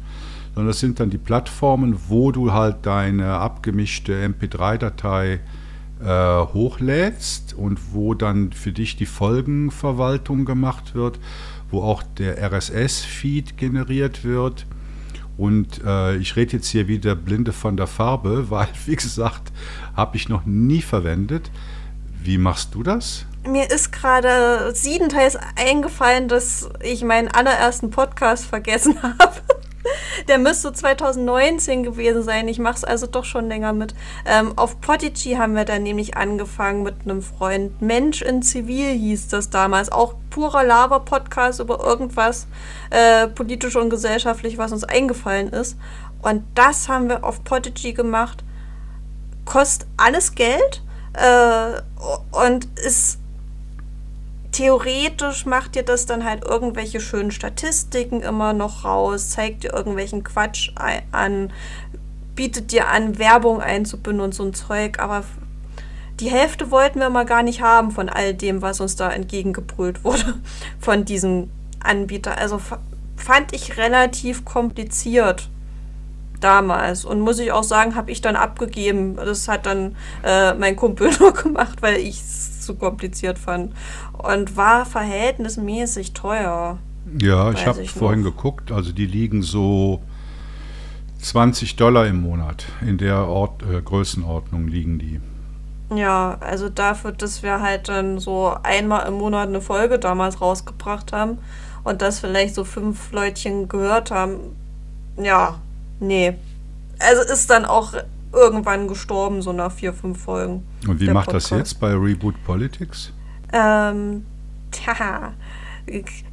[0.53, 5.39] sondern das sind dann die Plattformen, wo du halt deine abgemischte MP3-Datei äh,
[6.03, 11.19] hochlädst und wo dann für dich die Folgenverwaltung gemacht wird,
[11.69, 14.65] wo auch der RSS-Feed generiert wird.
[15.37, 19.51] Und äh, ich rede jetzt hier wieder blinde von der Farbe, weil, wie gesagt,
[19.95, 21.49] habe ich noch nie verwendet.
[22.23, 23.25] Wie machst du das?
[23.47, 29.41] Mir ist gerade siebenteils eingefallen, dass ich meinen allerersten Podcast vergessen habe.
[30.27, 32.47] Der müsste 2019 gewesen sein.
[32.47, 33.93] Ich mache es also doch schon länger mit.
[34.25, 37.81] Ähm, auf Podigy haben wir dann nämlich angefangen mit einem Freund.
[37.81, 39.91] Mensch in Zivil hieß das damals.
[39.91, 42.47] Auch purer Lava-Podcast über irgendwas
[42.89, 45.77] äh, politisch und gesellschaftlich, was uns eingefallen ist.
[46.21, 48.43] Und das haben wir auf Podigy gemacht.
[49.45, 51.81] Kostet alles Geld äh,
[52.31, 53.20] und ist
[54.51, 60.23] theoretisch macht dir das dann halt irgendwelche schönen Statistiken immer noch raus, zeigt dir irgendwelchen
[60.23, 60.71] Quatsch
[61.11, 61.51] an,
[62.35, 65.23] bietet dir an, Werbung einzubinden und so ein Zeug, aber
[66.19, 70.03] die Hälfte wollten wir mal gar nicht haben von all dem, was uns da entgegengebrüllt
[70.03, 70.35] wurde
[70.79, 71.49] von diesem
[71.79, 72.37] Anbieter.
[72.37, 72.59] Also
[73.15, 75.49] fand ich relativ kompliziert
[76.39, 77.05] damals.
[77.05, 79.15] Und muss ich auch sagen, habe ich dann abgegeben.
[79.15, 83.73] Das hat dann äh, mein Kumpel nur gemacht, weil ich es zu kompliziert fand.
[84.17, 86.77] Und war verhältnismäßig teuer.
[87.19, 90.01] Ja, ich habe vorhin geguckt, also die liegen so
[91.21, 92.65] 20 Dollar im Monat.
[92.81, 95.19] In der Ort, äh, Größenordnung liegen die.
[95.93, 101.11] Ja, also dafür, dass wir halt dann so einmal im Monat eine Folge damals rausgebracht
[101.11, 101.37] haben
[101.83, 104.55] und das vielleicht so fünf Leutchen gehört haben,
[105.17, 105.59] ja,
[105.99, 106.33] nee.
[106.99, 107.93] Also ist dann auch
[108.33, 110.65] irgendwann gestorben, so nach vier, fünf Folgen.
[110.87, 111.51] Und wie macht Podcast.
[111.51, 113.11] das jetzt bei Reboot Politics?
[113.53, 114.25] Ähm,
[114.71, 115.33] tja,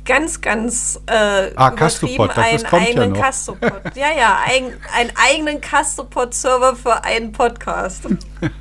[0.05, 3.82] ganz, ganz äh, ah, Castopod, einen eigenen ja Castopod.
[3.94, 8.07] ja, ja, ein, einen eigenen Castopod-Server für einen Podcast.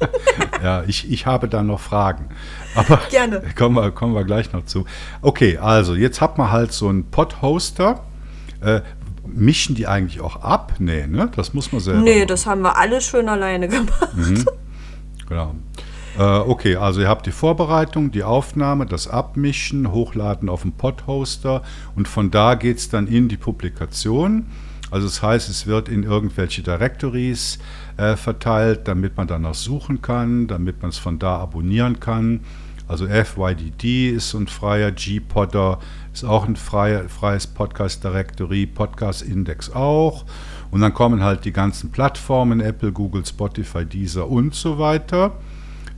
[0.63, 2.29] ja, ich, ich habe da noch Fragen.
[2.75, 3.41] Aber Gerne.
[3.55, 4.85] Kommen wir, kommen wir gleich noch zu.
[5.21, 8.03] Okay, also jetzt hat man halt so einen Pod-Hoster.
[8.61, 8.81] Äh,
[9.33, 10.73] mischen die eigentlich auch ab?
[10.79, 11.29] Nee, ne?
[11.35, 12.01] Das muss man selber.
[12.01, 12.27] Nee, machen.
[12.27, 14.15] das haben wir alles schön alleine gemacht.
[14.15, 14.45] Mhm.
[15.27, 15.55] Genau.
[16.17, 21.61] Äh, okay, also ihr habt die Vorbereitung, die Aufnahme, das Abmischen, Hochladen auf dem Podhoster
[21.95, 24.47] und von da geht es dann in die Publikation.
[24.89, 27.59] Also das heißt, es wird in irgendwelche Directories
[27.97, 32.39] äh, verteilt, damit man danach suchen kann, damit man es von da abonnieren kann.
[32.87, 35.79] Also FYDD ist so ein freier, G-Podder
[36.17, 40.25] ist auch ein freier, freies Podcast-Directory, Podcast-Index auch.
[40.71, 45.33] Und dann kommen halt die ganzen Plattformen, Apple, Google, Spotify, Deezer und so weiter,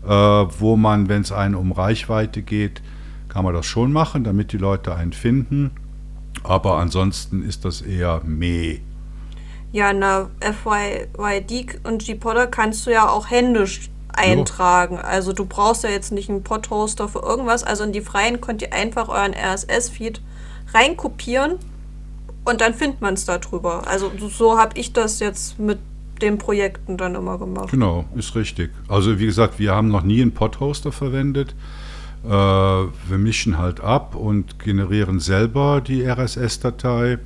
[0.05, 2.81] äh, wo man, wenn es einen um Reichweite geht,
[3.29, 5.71] kann man das schon machen, damit die Leute einen finden.
[6.43, 8.79] Aber ansonsten ist das eher meh.
[9.71, 13.89] Ja, na, FYD und G-Podder kannst du ja auch händisch
[14.19, 14.95] eintragen.
[14.95, 15.01] Jo.
[15.01, 17.63] Also du brauchst ja jetzt nicht einen Podhoster für irgendwas.
[17.63, 20.21] Also in die Freien könnt ihr einfach euren RSS-Feed
[20.73, 21.55] reinkopieren
[22.45, 23.87] und dann findet man es da drüber.
[23.87, 25.79] Also so habe ich das jetzt mit
[26.21, 27.69] den Projekten dann immer gemacht.
[27.71, 28.71] Genau, ist richtig.
[28.87, 31.55] Also wie gesagt, wir haben noch nie einen Podhoster verwendet.
[32.25, 37.19] Äh, wir mischen halt ab und generieren selber die RSS-Datei.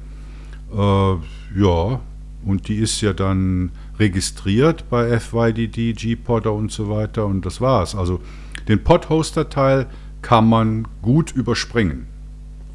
[0.72, 1.14] Äh,
[1.56, 2.00] ja,
[2.46, 7.96] und die ist ja dann registriert bei FYDD, Gpodder und so weiter und das war's.
[7.96, 8.22] Also
[8.68, 9.88] den Podhoster-Teil
[10.22, 12.08] kann man gut überspringen,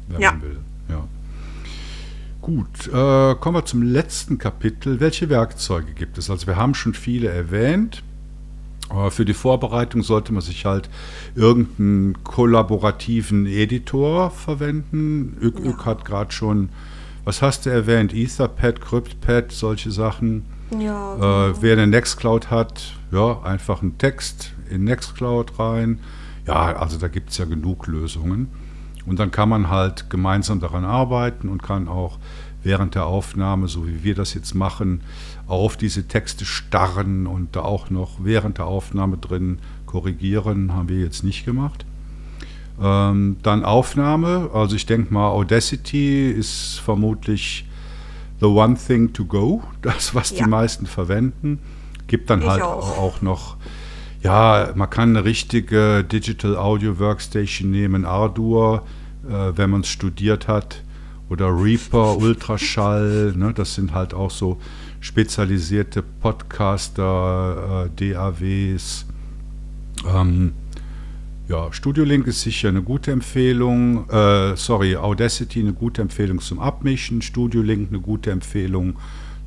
[0.07, 0.31] wenn ja.
[0.31, 0.57] man will.
[0.89, 1.07] Ja.
[2.41, 4.99] Gut, äh, kommen wir zum letzten Kapitel.
[4.99, 6.29] Welche Werkzeuge gibt es?
[6.29, 8.03] Also wir haben schon viele erwähnt.
[8.89, 10.89] Aber für die Vorbereitung sollte man sich halt
[11.35, 15.37] irgendeinen kollaborativen Editor verwenden.
[15.41, 15.85] Ük, ja.
[15.85, 16.69] hat gerade schon,
[17.23, 18.15] was hast du erwähnt?
[18.15, 20.45] Etherpad, CryptPad, solche Sachen.
[20.71, 21.15] Ja.
[21.15, 21.61] Äh, genau.
[21.61, 25.99] wer eine Nextcloud hat, ja, einfach einen Text in Nextcloud rein.
[26.45, 28.49] Ja, also da gibt es ja genug Lösungen.
[29.05, 32.19] Und dann kann man halt gemeinsam daran arbeiten und kann auch
[32.63, 35.01] während der Aufnahme, so wie wir das jetzt machen,
[35.47, 40.99] auf diese Texte starren und da auch noch während der Aufnahme drin korrigieren, haben wir
[40.99, 41.85] jetzt nicht gemacht.
[42.81, 47.65] Ähm, dann Aufnahme, also ich denke mal, Audacity ist vermutlich
[48.39, 50.43] the one thing to go, das, was ja.
[50.43, 51.59] die meisten verwenden.
[52.07, 52.97] Gibt dann ich halt auch.
[52.97, 53.57] auch noch,
[54.21, 58.83] ja, man kann eine richtige Digital Audio Workstation nehmen, Ardour,
[59.27, 60.83] äh, wenn man es studiert hat,
[61.29, 64.57] oder Reaper, Ultraschall, ne, das sind halt auch so
[64.99, 69.05] spezialisierte Podcaster, äh, DAWs.
[70.07, 70.53] Ähm,
[71.49, 74.07] ja, Studio Link ist sicher eine gute Empfehlung.
[74.09, 77.23] Äh, sorry, Audacity eine gute Empfehlung zum Abmischen.
[77.23, 78.97] Studio Link eine gute Empfehlung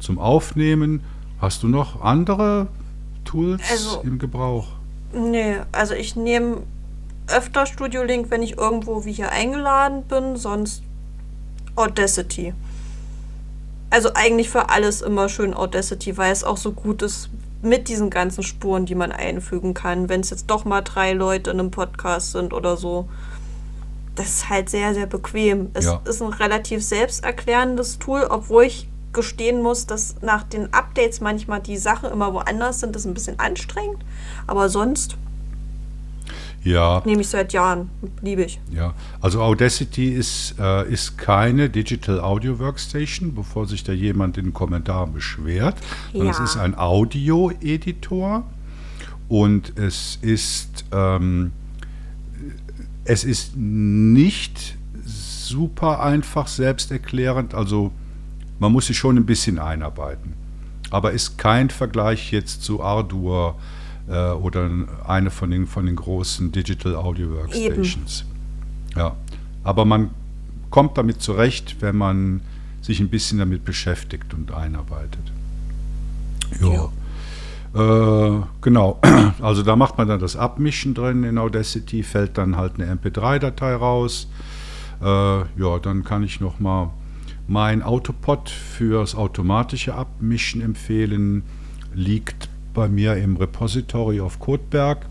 [0.00, 1.00] zum Aufnehmen.
[1.40, 2.66] Hast du noch andere
[3.24, 4.66] Tools also, im Gebrauch?
[5.14, 6.62] Nee, also ich nehme
[7.28, 10.82] öfter Studio Link, wenn ich irgendwo wie hier eingeladen bin, sonst
[11.76, 12.52] Audacity
[13.92, 17.28] also eigentlich für alles immer schön Audacity, weil es auch so gut ist
[17.62, 20.08] mit diesen ganzen Spuren, die man einfügen kann.
[20.08, 23.08] Wenn es jetzt doch mal drei Leute in einem Podcast sind oder so.
[24.14, 25.70] Das ist halt sehr, sehr bequem.
[25.72, 26.02] Es ja.
[26.04, 31.78] ist ein relativ selbsterklärendes Tool, obwohl ich gestehen muss, dass nach den Updates manchmal die
[31.78, 32.94] Sachen immer woanders sind.
[32.94, 34.04] Das ist ein bisschen anstrengend.
[34.46, 35.16] Aber sonst
[36.64, 37.02] ja.
[37.04, 37.90] Nehme ich seit Jahren.
[38.20, 38.60] Liebe ich.
[38.70, 44.44] Ja, also Audacity ist, äh, ist keine Digital Audio Workstation, bevor sich da jemand in
[44.46, 45.76] den Kommentaren beschwert.
[46.12, 46.30] Ja.
[46.30, 48.44] Es ist ein Audio-Editor
[49.28, 51.52] und es ist, ähm,
[53.04, 57.54] es ist nicht super einfach selbsterklärend.
[57.54, 57.92] Also
[58.60, 60.34] man muss sich schon ein bisschen einarbeiten.
[60.90, 63.58] Aber ist kein Vergleich jetzt zu Ardour
[64.08, 64.70] äh, oder
[65.06, 68.24] eine von den, von den großen Digital Audio Workstations.
[68.24, 69.00] Eben.
[69.00, 69.16] Ja,
[69.64, 70.10] aber man
[70.70, 72.40] kommt damit zurecht, wenn man
[72.80, 75.32] sich ein bisschen damit beschäftigt und einarbeitet.
[76.60, 76.90] Ja.
[77.74, 79.00] Äh, genau,
[79.40, 83.74] also da macht man dann das Abmischen drin in Audacity, fällt dann halt eine MP3-Datei
[83.74, 84.28] raus.
[85.00, 86.90] Äh, ja, dann kann ich noch mal
[87.48, 91.42] mein Autopod fürs automatische Abmischen empfehlen.
[91.94, 95.06] Liegt bei mir im Repository auf Codeberg.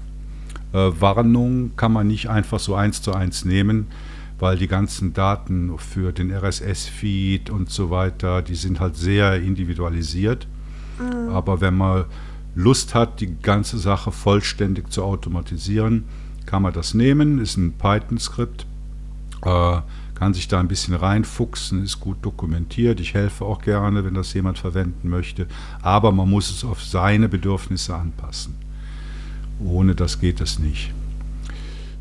[0.73, 3.87] Äh, Warnung kann man nicht einfach so eins zu eins nehmen,
[4.39, 10.47] weil die ganzen Daten für den RSS-Feed und so weiter, die sind halt sehr individualisiert.
[10.99, 11.29] Mhm.
[11.29, 12.05] Aber wenn man
[12.55, 16.05] Lust hat, die ganze Sache vollständig zu automatisieren,
[16.45, 17.39] kann man das nehmen.
[17.39, 18.65] Ist ein Python-Skript.
[19.43, 19.81] Äh,
[20.21, 22.99] kann sich da ein bisschen reinfuchsen, ist gut dokumentiert.
[22.99, 25.47] Ich helfe auch gerne, wenn das jemand verwenden möchte.
[25.81, 28.53] Aber man muss es auf seine Bedürfnisse anpassen.
[29.59, 30.93] Ohne das geht es nicht.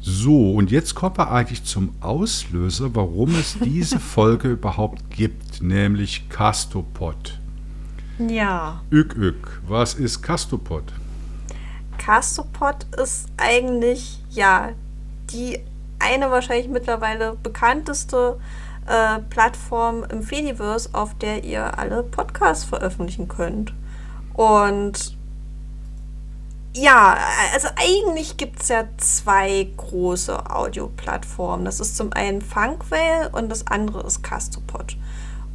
[0.02, 6.28] So, und jetzt kommen wir eigentlich zum Auslöser, warum es diese Folge überhaupt gibt, nämlich
[6.28, 7.38] Castopod.
[8.18, 8.82] Ja.
[8.92, 9.62] Ük, ük.
[9.66, 10.84] Was ist Castopod?
[11.96, 14.72] Castopod ist eigentlich, ja,
[15.32, 15.60] die
[16.00, 18.38] eine wahrscheinlich mittlerweile bekannteste
[18.86, 23.72] äh, Plattform im Fediverse, auf der ihr alle Podcasts veröffentlichen könnt.
[24.34, 25.16] Und
[26.74, 27.16] ja,
[27.52, 31.64] also eigentlich gibt es ja zwei große Audioplattformen.
[31.64, 34.96] Das ist zum einen Funkwell und das andere ist Castopod.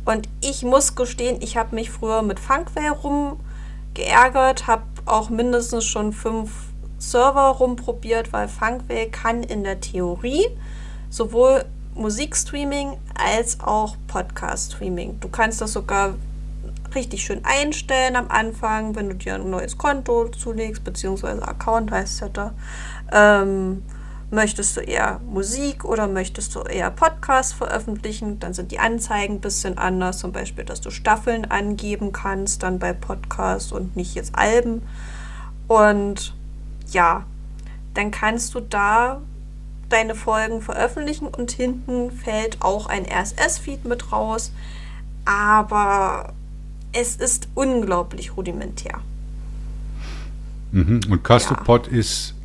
[0.04, 6.14] Und ich muss gestehen, ich habe mich früher mit Funkwell rumgeärgert, habe auch mindestens schon
[6.14, 6.52] fünf
[6.98, 10.48] Server rumprobiert, weil Funkwell kann in der Theorie
[11.10, 11.66] sowohl
[11.96, 15.20] Musikstreaming als auch Podcast-Streaming.
[15.22, 16.16] Du kannst das sogar
[16.94, 22.22] richtig schön einstellen am Anfang, wenn du dir ein neues Konto zulegst, beziehungsweise Account heißt
[22.22, 22.54] es da.
[23.12, 23.84] Ähm,
[24.32, 28.40] möchtest du eher Musik oder möchtest du eher Podcasts veröffentlichen?
[28.40, 32.80] Dann sind die Anzeigen ein bisschen anders, zum Beispiel, dass du Staffeln angeben kannst, dann
[32.80, 34.82] bei Podcasts und nicht jetzt Alben.
[35.68, 36.35] Und
[36.92, 37.26] ja,
[37.94, 39.22] dann kannst du da
[39.90, 44.52] deine Folgen veröffentlichen und hinten fällt auch ein RSS-Feed mit raus.
[45.26, 46.34] Aber
[46.92, 49.02] es ist unglaublich rudimentär.
[50.72, 51.02] Mhm.
[51.10, 52.00] Und Castopod ja.
[52.00, 52.36] ist,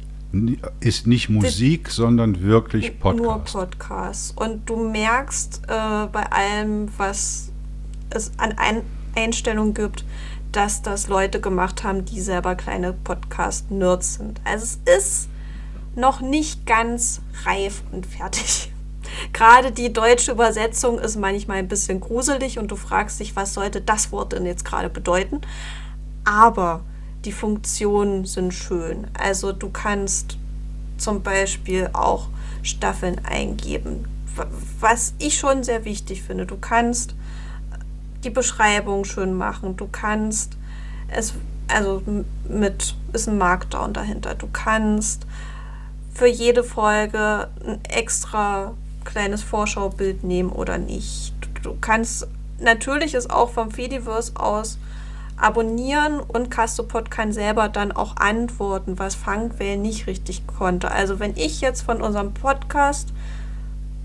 [0.81, 3.23] ist nicht Musik, das sondern wirklich Podcast.
[3.23, 4.37] Nur Podcast.
[4.37, 7.51] Und du merkst äh, bei allem, was
[8.11, 8.83] es an Ein
[9.15, 10.05] Einstellungen gibt,
[10.53, 14.41] dass das Leute gemacht haben, die selber kleine Podcast-Nerds sind.
[14.45, 15.29] Also es ist
[15.95, 18.73] noch nicht ganz reif und fertig.
[19.33, 23.81] Gerade die deutsche Übersetzung ist manchmal ein bisschen gruselig und du fragst dich, was sollte
[23.81, 25.41] das Wort denn jetzt gerade bedeuten?
[26.25, 26.83] Aber
[27.25, 29.09] die Funktionen sind schön.
[29.19, 30.39] Also du kannst
[30.97, 32.29] zum Beispiel auch
[32.63, 34.07] Staffeln eingeben,
[34.79, 36.47] was ich schon sehr wichtig finde.
[36.47, 37.15] Du kannst
[38.25, 39.77] die Beschreibung schön machen.
[39.77, 40.57] Du kannst
[41.09, 41.35] es,
[41.69, 42.03] also
[42.49, 44.35] mit, ist ein Markdown dahinter.
[44.35, 45.27] Du kannst
[46.13, 51.35] für jede Folge ein extra kleines Vorschaubild nehmen oder nicht.
[51.63, 54.79] Du, kannst natürlich es auch vom Fediverse aus
[55.37, 60.91] abonnieren und Castopod kann selber dann auch antworten, was Funkwell nicht richtig konnte.
[60.91, 63.13] Also wenn ich jetzt von unserem Podcast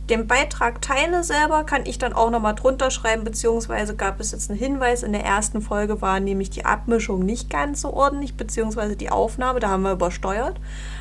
[0.10, 4.50] den Beitrag teile selber, kann ich dann auch nochmal drunter schreiben, beziehungsweise gab es jetzt
[4.50, 8.96] einen Hinweis, in der ersten Folge war nämlich die Abmischung nicht ganz so ordentlich, beziehungsweise
[8.96, 10.60] die Aufnahme, da haben wir übersteuert,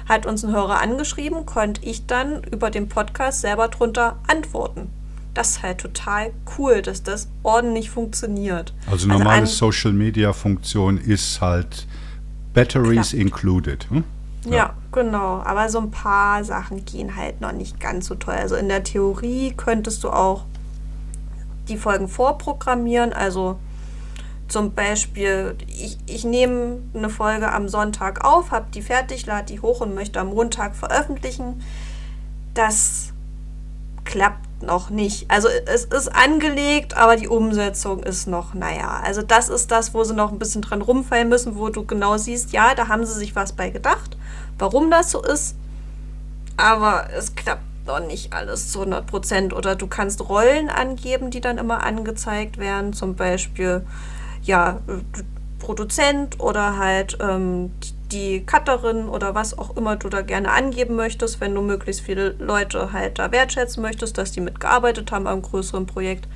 [0.08, 4.88] hat uns ein Hörer angeschrieben, konnte ich dann über den Podcast selber drunter antworten.
[5.34, 8.72] Das ist halt total cool, dass das ordentlich funktioniert.
[8.88, 11.86] Also normale also Social-Media-Funktion ist halt
[12.54, 13.14] Batteries klappt.
[13.14, 13.90] included.
[13.90, 14.04] Hm?
[14.52, 14.74] Ja.
[14.92, 15.42] genau.
[15.44, 18.34] Aber so ein paar Sachen gehen halt noch nicht ganz so toll.
[18.34, 20.44] Also in der Theorie könntest du auch
[21.68, 23.12] die Folgen vorprogrammieren.
[23.12, 23.58] Also
[24.48, 29.60] zum Beispiel, ich, ich nehme eine Folge am Sonntag auf, habe die fertig, lade die
[29.60, 31.62] hoch und möchte am Montag veröffentlichen.
[32.52, 33.12] Das
[34.04, 35.30] klappt noch nicht.
[35.30, 39.00] Also es ist angelegt, aber die Umsetzung ist noch, naja.
[39.02, 42.16] Also das ist das, wo sie noch ein bisschen dran rumfallen müssen, wo du genau
[42.16, 44.16] siehst, ja, da haben sie sich was bei gedacht,
[44.58, 45.56] warum das so ist.
[46.56, 49.52] Aber es klappt noch nicht alles zu 100 Prozent.
[49.52, 52.92] Oder du kannst Rollen angeben, die dann immer angezeigt werden.
[52.92, 53.84] Zum Beispiel,
[54.42, 54.80] ja,
[55.58, 57.72] Produzent oder halt ähm,
[58.12, 62.30] die Cutterin oder was auch immer du da gerne angeben möchtest, wenn du möglichst viele
[62.38, 66.28] Leute halt da wertschätzen möchtest, dass die mitgearbeitet haben am größeren Projekt.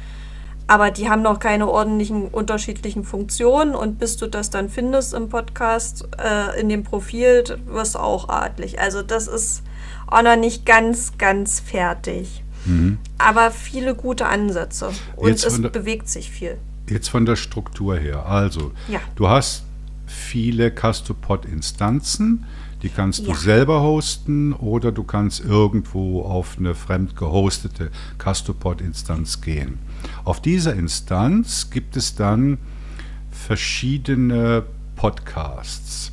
[0.68, 5.30] Aber die haben noch keine ordentlichen unterschiedlichen Funktionen und bis du das dann findest im
[5.30, 8.78] Podcast, äh, in dem Profil, wirst du auch adlig.
[8.78, 9.62] Also das ist
[10.06, 12.44] auch noch nicht ganz, ganz fertig.
[12.66, 12.98] Mhm.
[13.16, 16.58] Aber viele gute Ansätze und Jetzt es bewegt sich viel.
[16.88, 18.26] Jetzt von der Struktur her.
[18.26, 19.00] Also, ja.
[19.16, 19.64] du hast
[20.06, 22.44] viele Castopod-Instanzen.
[22.82, 23.32] Die kannst ja.
[23.32, 29.78] du selber hosten oder du kannst irgendwo auf eine fremd gehostete Castopod-Instanz gehen.
[30.24, 32.58] Auf dieser Instanz gibt es dann
[33.30, 34.64] verschiedene
[34.96, 36.12] Podcasts.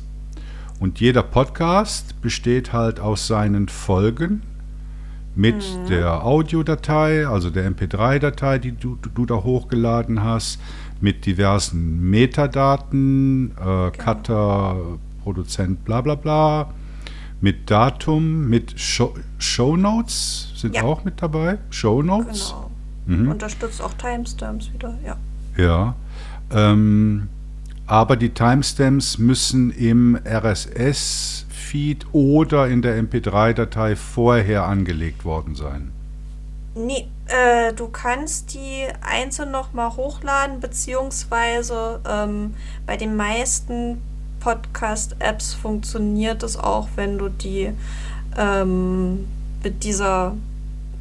[0.78, 4.42] Und jeder Podcast besteht halt aus seinen Folgen
[5.34, 5.86] mit mhm.
[5.88, 10.60] der Audiodatei, also der MP3-Datei, die du, du, da hochgeladen hast,
[11.00, 13.90] mit diversen Metadaten, äh, genau.
[13.90, 14.76] Cutter,
[15.22, 16.72] Produzent, bla bla bla,
[17.40, 20.82] mit Datum, mit Show, Notes sind ja.
[20.82, 21.58] auch mit dabei.
[21.70, 22.50] Show Notes.
[22.50, 22.65] Genau.
[23.06, 23.30] Mhm.
[23.30, 25.16] Unterstützt auch Timestamps wieder, ja.
[25.56, 25.94] Ja.
[26.50, 27.28] Ähm,
[27.86, 35.92] aber die Timestamps müssen im RSS-Feed oder in der MP3-Datei vorher angelegt worden sein.
[36.74, 42.54] Nee, äh, du kannst die einzeln nochmal hochladen, beziehungsweise ähm,
[42.86, 44.02] bei den meisten
[44.40, 47.72] Podcast-Apps funktioniert es auch, wenn du die
[48.36, 49.26] ähm,
[49.62, 50.34] mit dieser,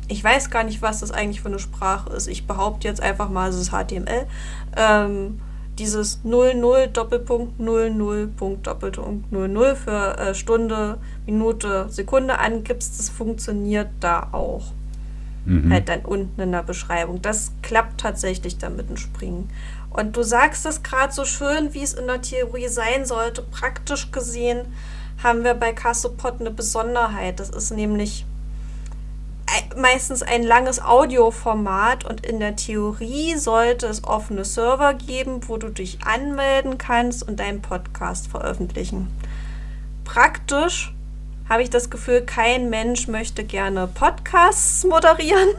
[0.07, 2.27] ich weiß gar nicht, was das eigentlich für eine Sprache ist.
[2.27, 4.27] Ich behaupte jetzt einfach mal, es ist HTML.
[4.75, 5.39] Ähm,
[5.77, 13.89] dieses 00 Doppelpunkt 00 Punkt Doppelpunkt 00 für äh, Stunde, Minute, Sekunde angibst, das funktioniert
[13.99, 14.71] da auch
[15.45, 15.71] mhm.
[15.71, 17.21] halt dann unten in der Beschreibung.
[17.21, 19.49] Das klappt tatsächlich dann mit dem Springen.
[19.89, 23.41] Und du sagst es gerade so schön, wie es in der Theorie sein sollte.
[23.41, 24.65] Praktisch gesehen
[25.23, 27.39] haben wir bei Cassopod eine Besonderheit.
[27.39, 28.25] Das ist nämlich
[29.75, 35.69] meistens ein langes Audioformat und in der Theorie sollte es offene Server geben, wo du
[35.69, 39.11] dich anmelden kannst und deinen Podcast veröffentlichen.
[40.03, 40.93] Praktisch
[41.49, 45.49] habe ich das Gefühl, kein Mensch möchte gerne Podcasts moderieren.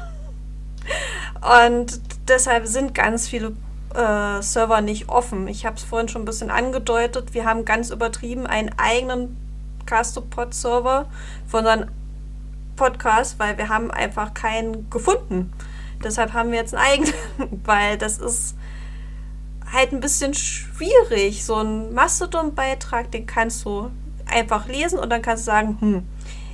[1.65, 3.53] Und deshalb sind ganz viele
[3.95, 5.47] äh, Server nicht offen.
[5.49, 7.35] Ich habe es vorhin schon ein bisschen angedeutet.
[7.35, 9.37] Wir haben ganz übertrieben einen eigenen
[9.87, 11.07] Castopod-Server
[11.47, 11.65] von
[12.77, 15.53] Podcast, weil wir haben einfach keinen gefunden.
[16.05, 18.55] Deshalb haben wir jetzt einen eigenen, weil das ist
[19.73, 21.45] halt ein bisschen schwierig.
[21.45, 23.91] So ein Mastodon-Beitrag, den kannst du
[24.27, 26.03] einfach lesen und dann kannst du sagen, hm,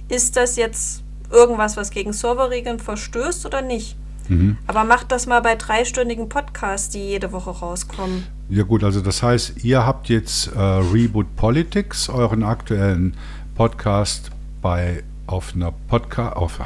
[0.08, 3.96] ist das jetzt irgendwas, was gegen Serverregeln verstößt oder nicht?
[4.28, 4.56] Mhm.
[4.66, 8.26] Aber macht das mal bei dreistündigen Podcasts, die jede Woche rauskommen.
[8.48, 13.16] Ja gut, also das heißt, ihr habt jetzt äh, Reboot Politics, euren aktuellen
[13.54, 16.60] Podcast bei auf einer Podcast auf,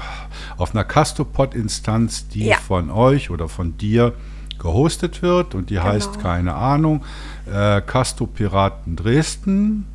[0.56, 2.56] auf einer Castopod-Instanz, die ja.
[2.56, 4.14] von euch oder von dir
[4.58, 5.86] gehostet wird und die genau.
[5.86, 7.04] heißt keine Ahnung
[7.46, 9.86] äh, Casto Piraten Dresden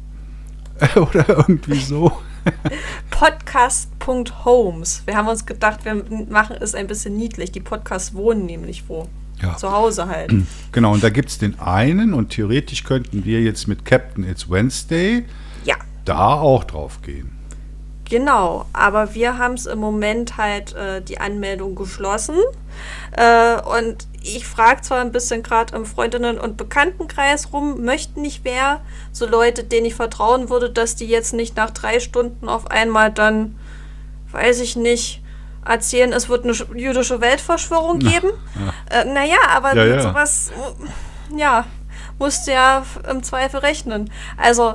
[0.95, 2.11] oder irgendwie so.
[3.11, 5.03] Podcast.homes.
[5.05, 7.51] Wir haben uns gedacht, wir machen es ein bisschen niedlich.
[7.51, 9.07] Die Podcasts wohnen nämlich wo.
[9.41, 9.57] Ja.
[9.57, 10.33] Zu Hause halt.
[10.71, 14.49] Genau, und da gibt es den einen und theoretisch könnten wir jetzt mit Captain It's
[14.49, 15.25] Wednesday
[15.65, 15.75] ja.
[16.05, 17.40] da auch drauf gehen.
[18.11, 22.35] Genau, aber wir haben es im Moment halt äh, die Anmeldung geschlossen.
[23.13, 28.43] Äh, und ich frage zwar ein bisschen gerade im Freundinnen- und Bekanntenkreis rum, möchten nicht
[28.43, 28.81] wer,
[29.13, 33.13] so Leute, denen ich vertrauen würde, dass die jetzt nicht nach drei Stunden auf einmal
[33.13, 33.57] dann,
[34.33, 35.23] weiß ich nicht,
[35.65, 38.31] erzählen, es wird eine jüdische Weltverschwörung geben.
[38.89, 39.03] Ja.
[39.03, 40.01] Äh, naja, aber ja, ja.
[40.01, 40.51] sowas,
[41.37, 41.63] ja,
[42.19, 44.11] musst du ja im Zweifel rechnen.
[44.35, 44.73] Also,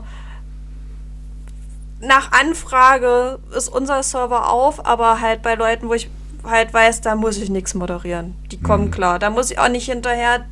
[2.07, 6.09] nach Anfrage ist unser Server auf, aber halt bei Leuten, wo ich
[6.45, 8.35] halt weiß, da muss ich nichts moderieren.
[8.51, 8.91] Die kommen mhm.
[8.91, 9.19] klar.
[9.19, 10.47] Da muss ich auch nicht hinterher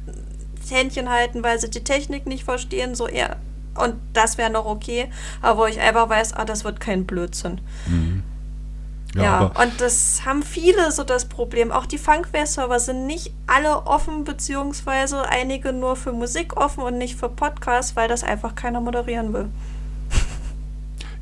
[0.68, 3.36] Händchen halten, weil sie die Technik nicht verstehen, so eher.
[3.76, 5.08] Und das wäre noch okay,
[5.42, 7.60] aber wo ich einfach weiß, ah, das wird kein Blödsinn.
[7.86, 8.22] Mhm.
[9.14, 11.70] Ja, ja und das haben viele so das Problem.
[11.70, 17.16] Auch die Funkware-Server sind nicht alle offen, beziehungsweise einige nur für Musik offen und nicht
[17.16, 19.48] für Podcasts, weil das einfach keiner moderieren will.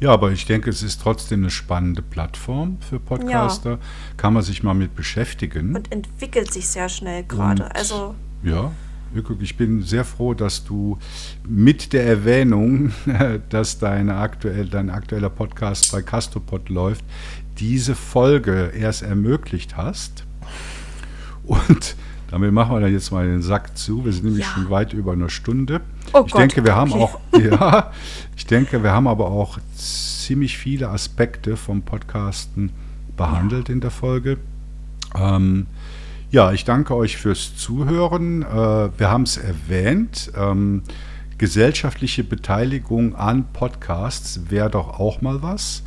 [0.03, 3.71] Ja, aber ich denke, es ist trotzdem eine spannende Plattform für Podcaster.
[3.71, 3.79] Ja.
[4.17, 5.77] Kann man sich mal mit beschäftigen.
[5.77, 7.73] Und entwickelt sich sehr schnell gerade.
[7.73, 8.73] Also ja,
[9.39, 10.99] ich bin sehr froh, dass du
[11.49, 12.91] mit der Erwähnung,
[13.51, 17.05] dass deine aktuell, dein aktueller Podcast bei Castopod läuft,
[17.61, 20.25] diese Folge erst ermöglicht hast.
[21.45, 21.95] Und
[22.29, 24.05] damit machen wir dann jetzt mal den Sack zu.
[24.05, 24.53] Wir sind nämlich ja.
[24.53, 25.81] schon weit über eine Stunde.
[26.13, 26.81] Oh ich Gott, denke, wir okay.
[26.81, 27.93] haben auch, ja,
[28.37, 32.71] ich denke, wir haben aber auch ziemlich viele Aspekte vom Podcasten
[33.17, 33.75] behandelt ja.
[33.75, 34.39] in der Folge.
[35.15, 35.67] Ähm,
[36.31, 38.43] ja, ich danke euch fürs Zuhören.
[38.43, 38.47] Äh,
[38.99, 40.33] wir haben es erwähnt.
[40.37, 40.83] Ähm,
[41.39, 45.83] gesellschaftliche Beteiligung an Podcasts wäre doch auch mal was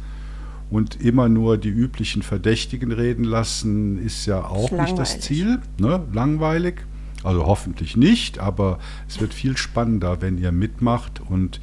[0.69, 5.59] und immer nur die üblichen Verdächtigen reden lassen, ist ja auch nicht das Ziel.
[5.77, 6.03] Ne?
[6.11, 6.85] Langweilig.
[7.25, 11.59] Also hoffentlich nicht, aber es wird viel spannender, wenn ihr mitmacht und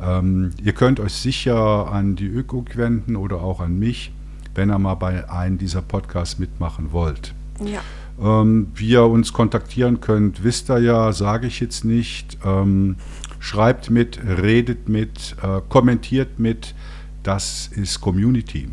[0.00, 4.12] ähm, ihr könnt euch sicher an die ÖKUG wenden oder auch an mich,
[4.54, 7.34] wenn ihr mal bei einem dieser Podcasts mitmachen wollt.
[7.64, 7.80] Ja.
[8.20, 12.38] Ähm, wie ihr uns kontaktieren könnt, wisst ihr ja, sage ich jetzt nicht.
[12.44, 12.96] Ähm,
[13.40, 16.74] schreibt mit, redet mit, äh, kommentiert mit
[17.22, 18.68] das ist Community.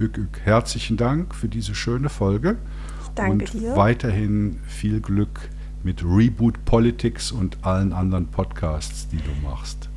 [0.00, 2.56] Ük, ük, herzlichen Dank für diese schöne Folge.
[3.14, 3.76] Danke und dir.
[3.76, 5.50] weiterhin viel Glück
[5.84, 9.88] mit Reboot Politics und allen anderen Podcasts, die du machst.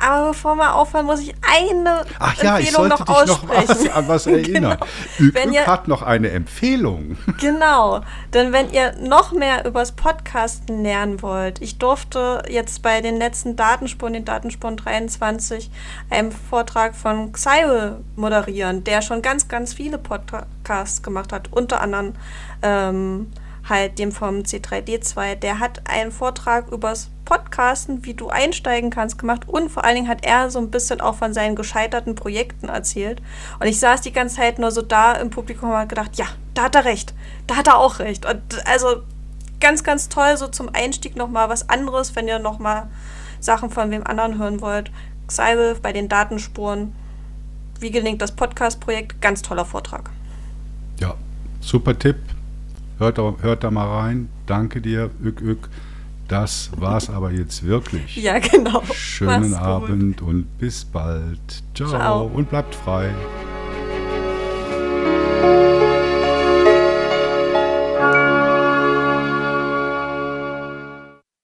[0.00, 3.84] Aber bevor wir aufhören, muss ich eine Ach ja, Empfehlung noch aussprechen.
[3.84, 4.78] Noch an was erinnern.
[5.18, 5.34] genau.
[5.34, 7.18] Wenn ihr, hat noch eine Empfehlung.
[7.40, 8.00] Genau,
[8.34, 13.56] denn wenn ihr noch mehr übers Podcasten lernen wollt, ich durfte jetzt bei den letzten
[13.56, 15.70] Datenspuren, den Datenspuren 23,
[16.10, 22.12] einen Vortrag von Xyle moderieren, der schon ganz, ganz viele Podcasts gemacht hat, unter anderem
[22.62, 23.26] ähm,
[23.70, 29.48] halt dem vom C3D2, der hat einen Vortrag übers Podcasten, wie du einsteigen kannst, gemacht
[29.48, 33.22] und vor allen Dingen hat er so ein bisschen auch von seinen gescheiterten Projekten erzählt.
[33.60, 36.26] Und ich saß die ganze Zeit nur so da im Publikum und habe gedacht, ja,
[36.54, 37.14] da hat er recht,
[37.46, 38.26] da hat er auch recht.
[38.26, 39.02] Und also
[39.60, 42.88] ganz, ganz toll, so zum Einstieg nochmal was anderes, wenn ihr nochmal
[43.38, 44.90] Sachen von wem anderen hören wollt.
[45.28, 46.92] Xywolf bei den Datenspuren.
[47.78, 49.22] Wie gelingt das Podcast-Projekt?
[49.22, 50.10] Ganz toller Vortrag.
[50.98, 51.14] Ja,
[51.60, 52.16] super Tipp.
[53.00, 54.28] Hört, hört da mal rein.
[54.46, 55.70] Danke dir, Ük Ük.
[56.28, 58.14] Das war's aber jetzt wirklich.
[58.16, 58.82] Ja, genau.
[58.92, 61.64] Schönen Abend und bis bald.
[61.74, 61.88] Ciao.
[61.88, 62.26] Ciao.
[62.26, 63.10] und bleibt frei.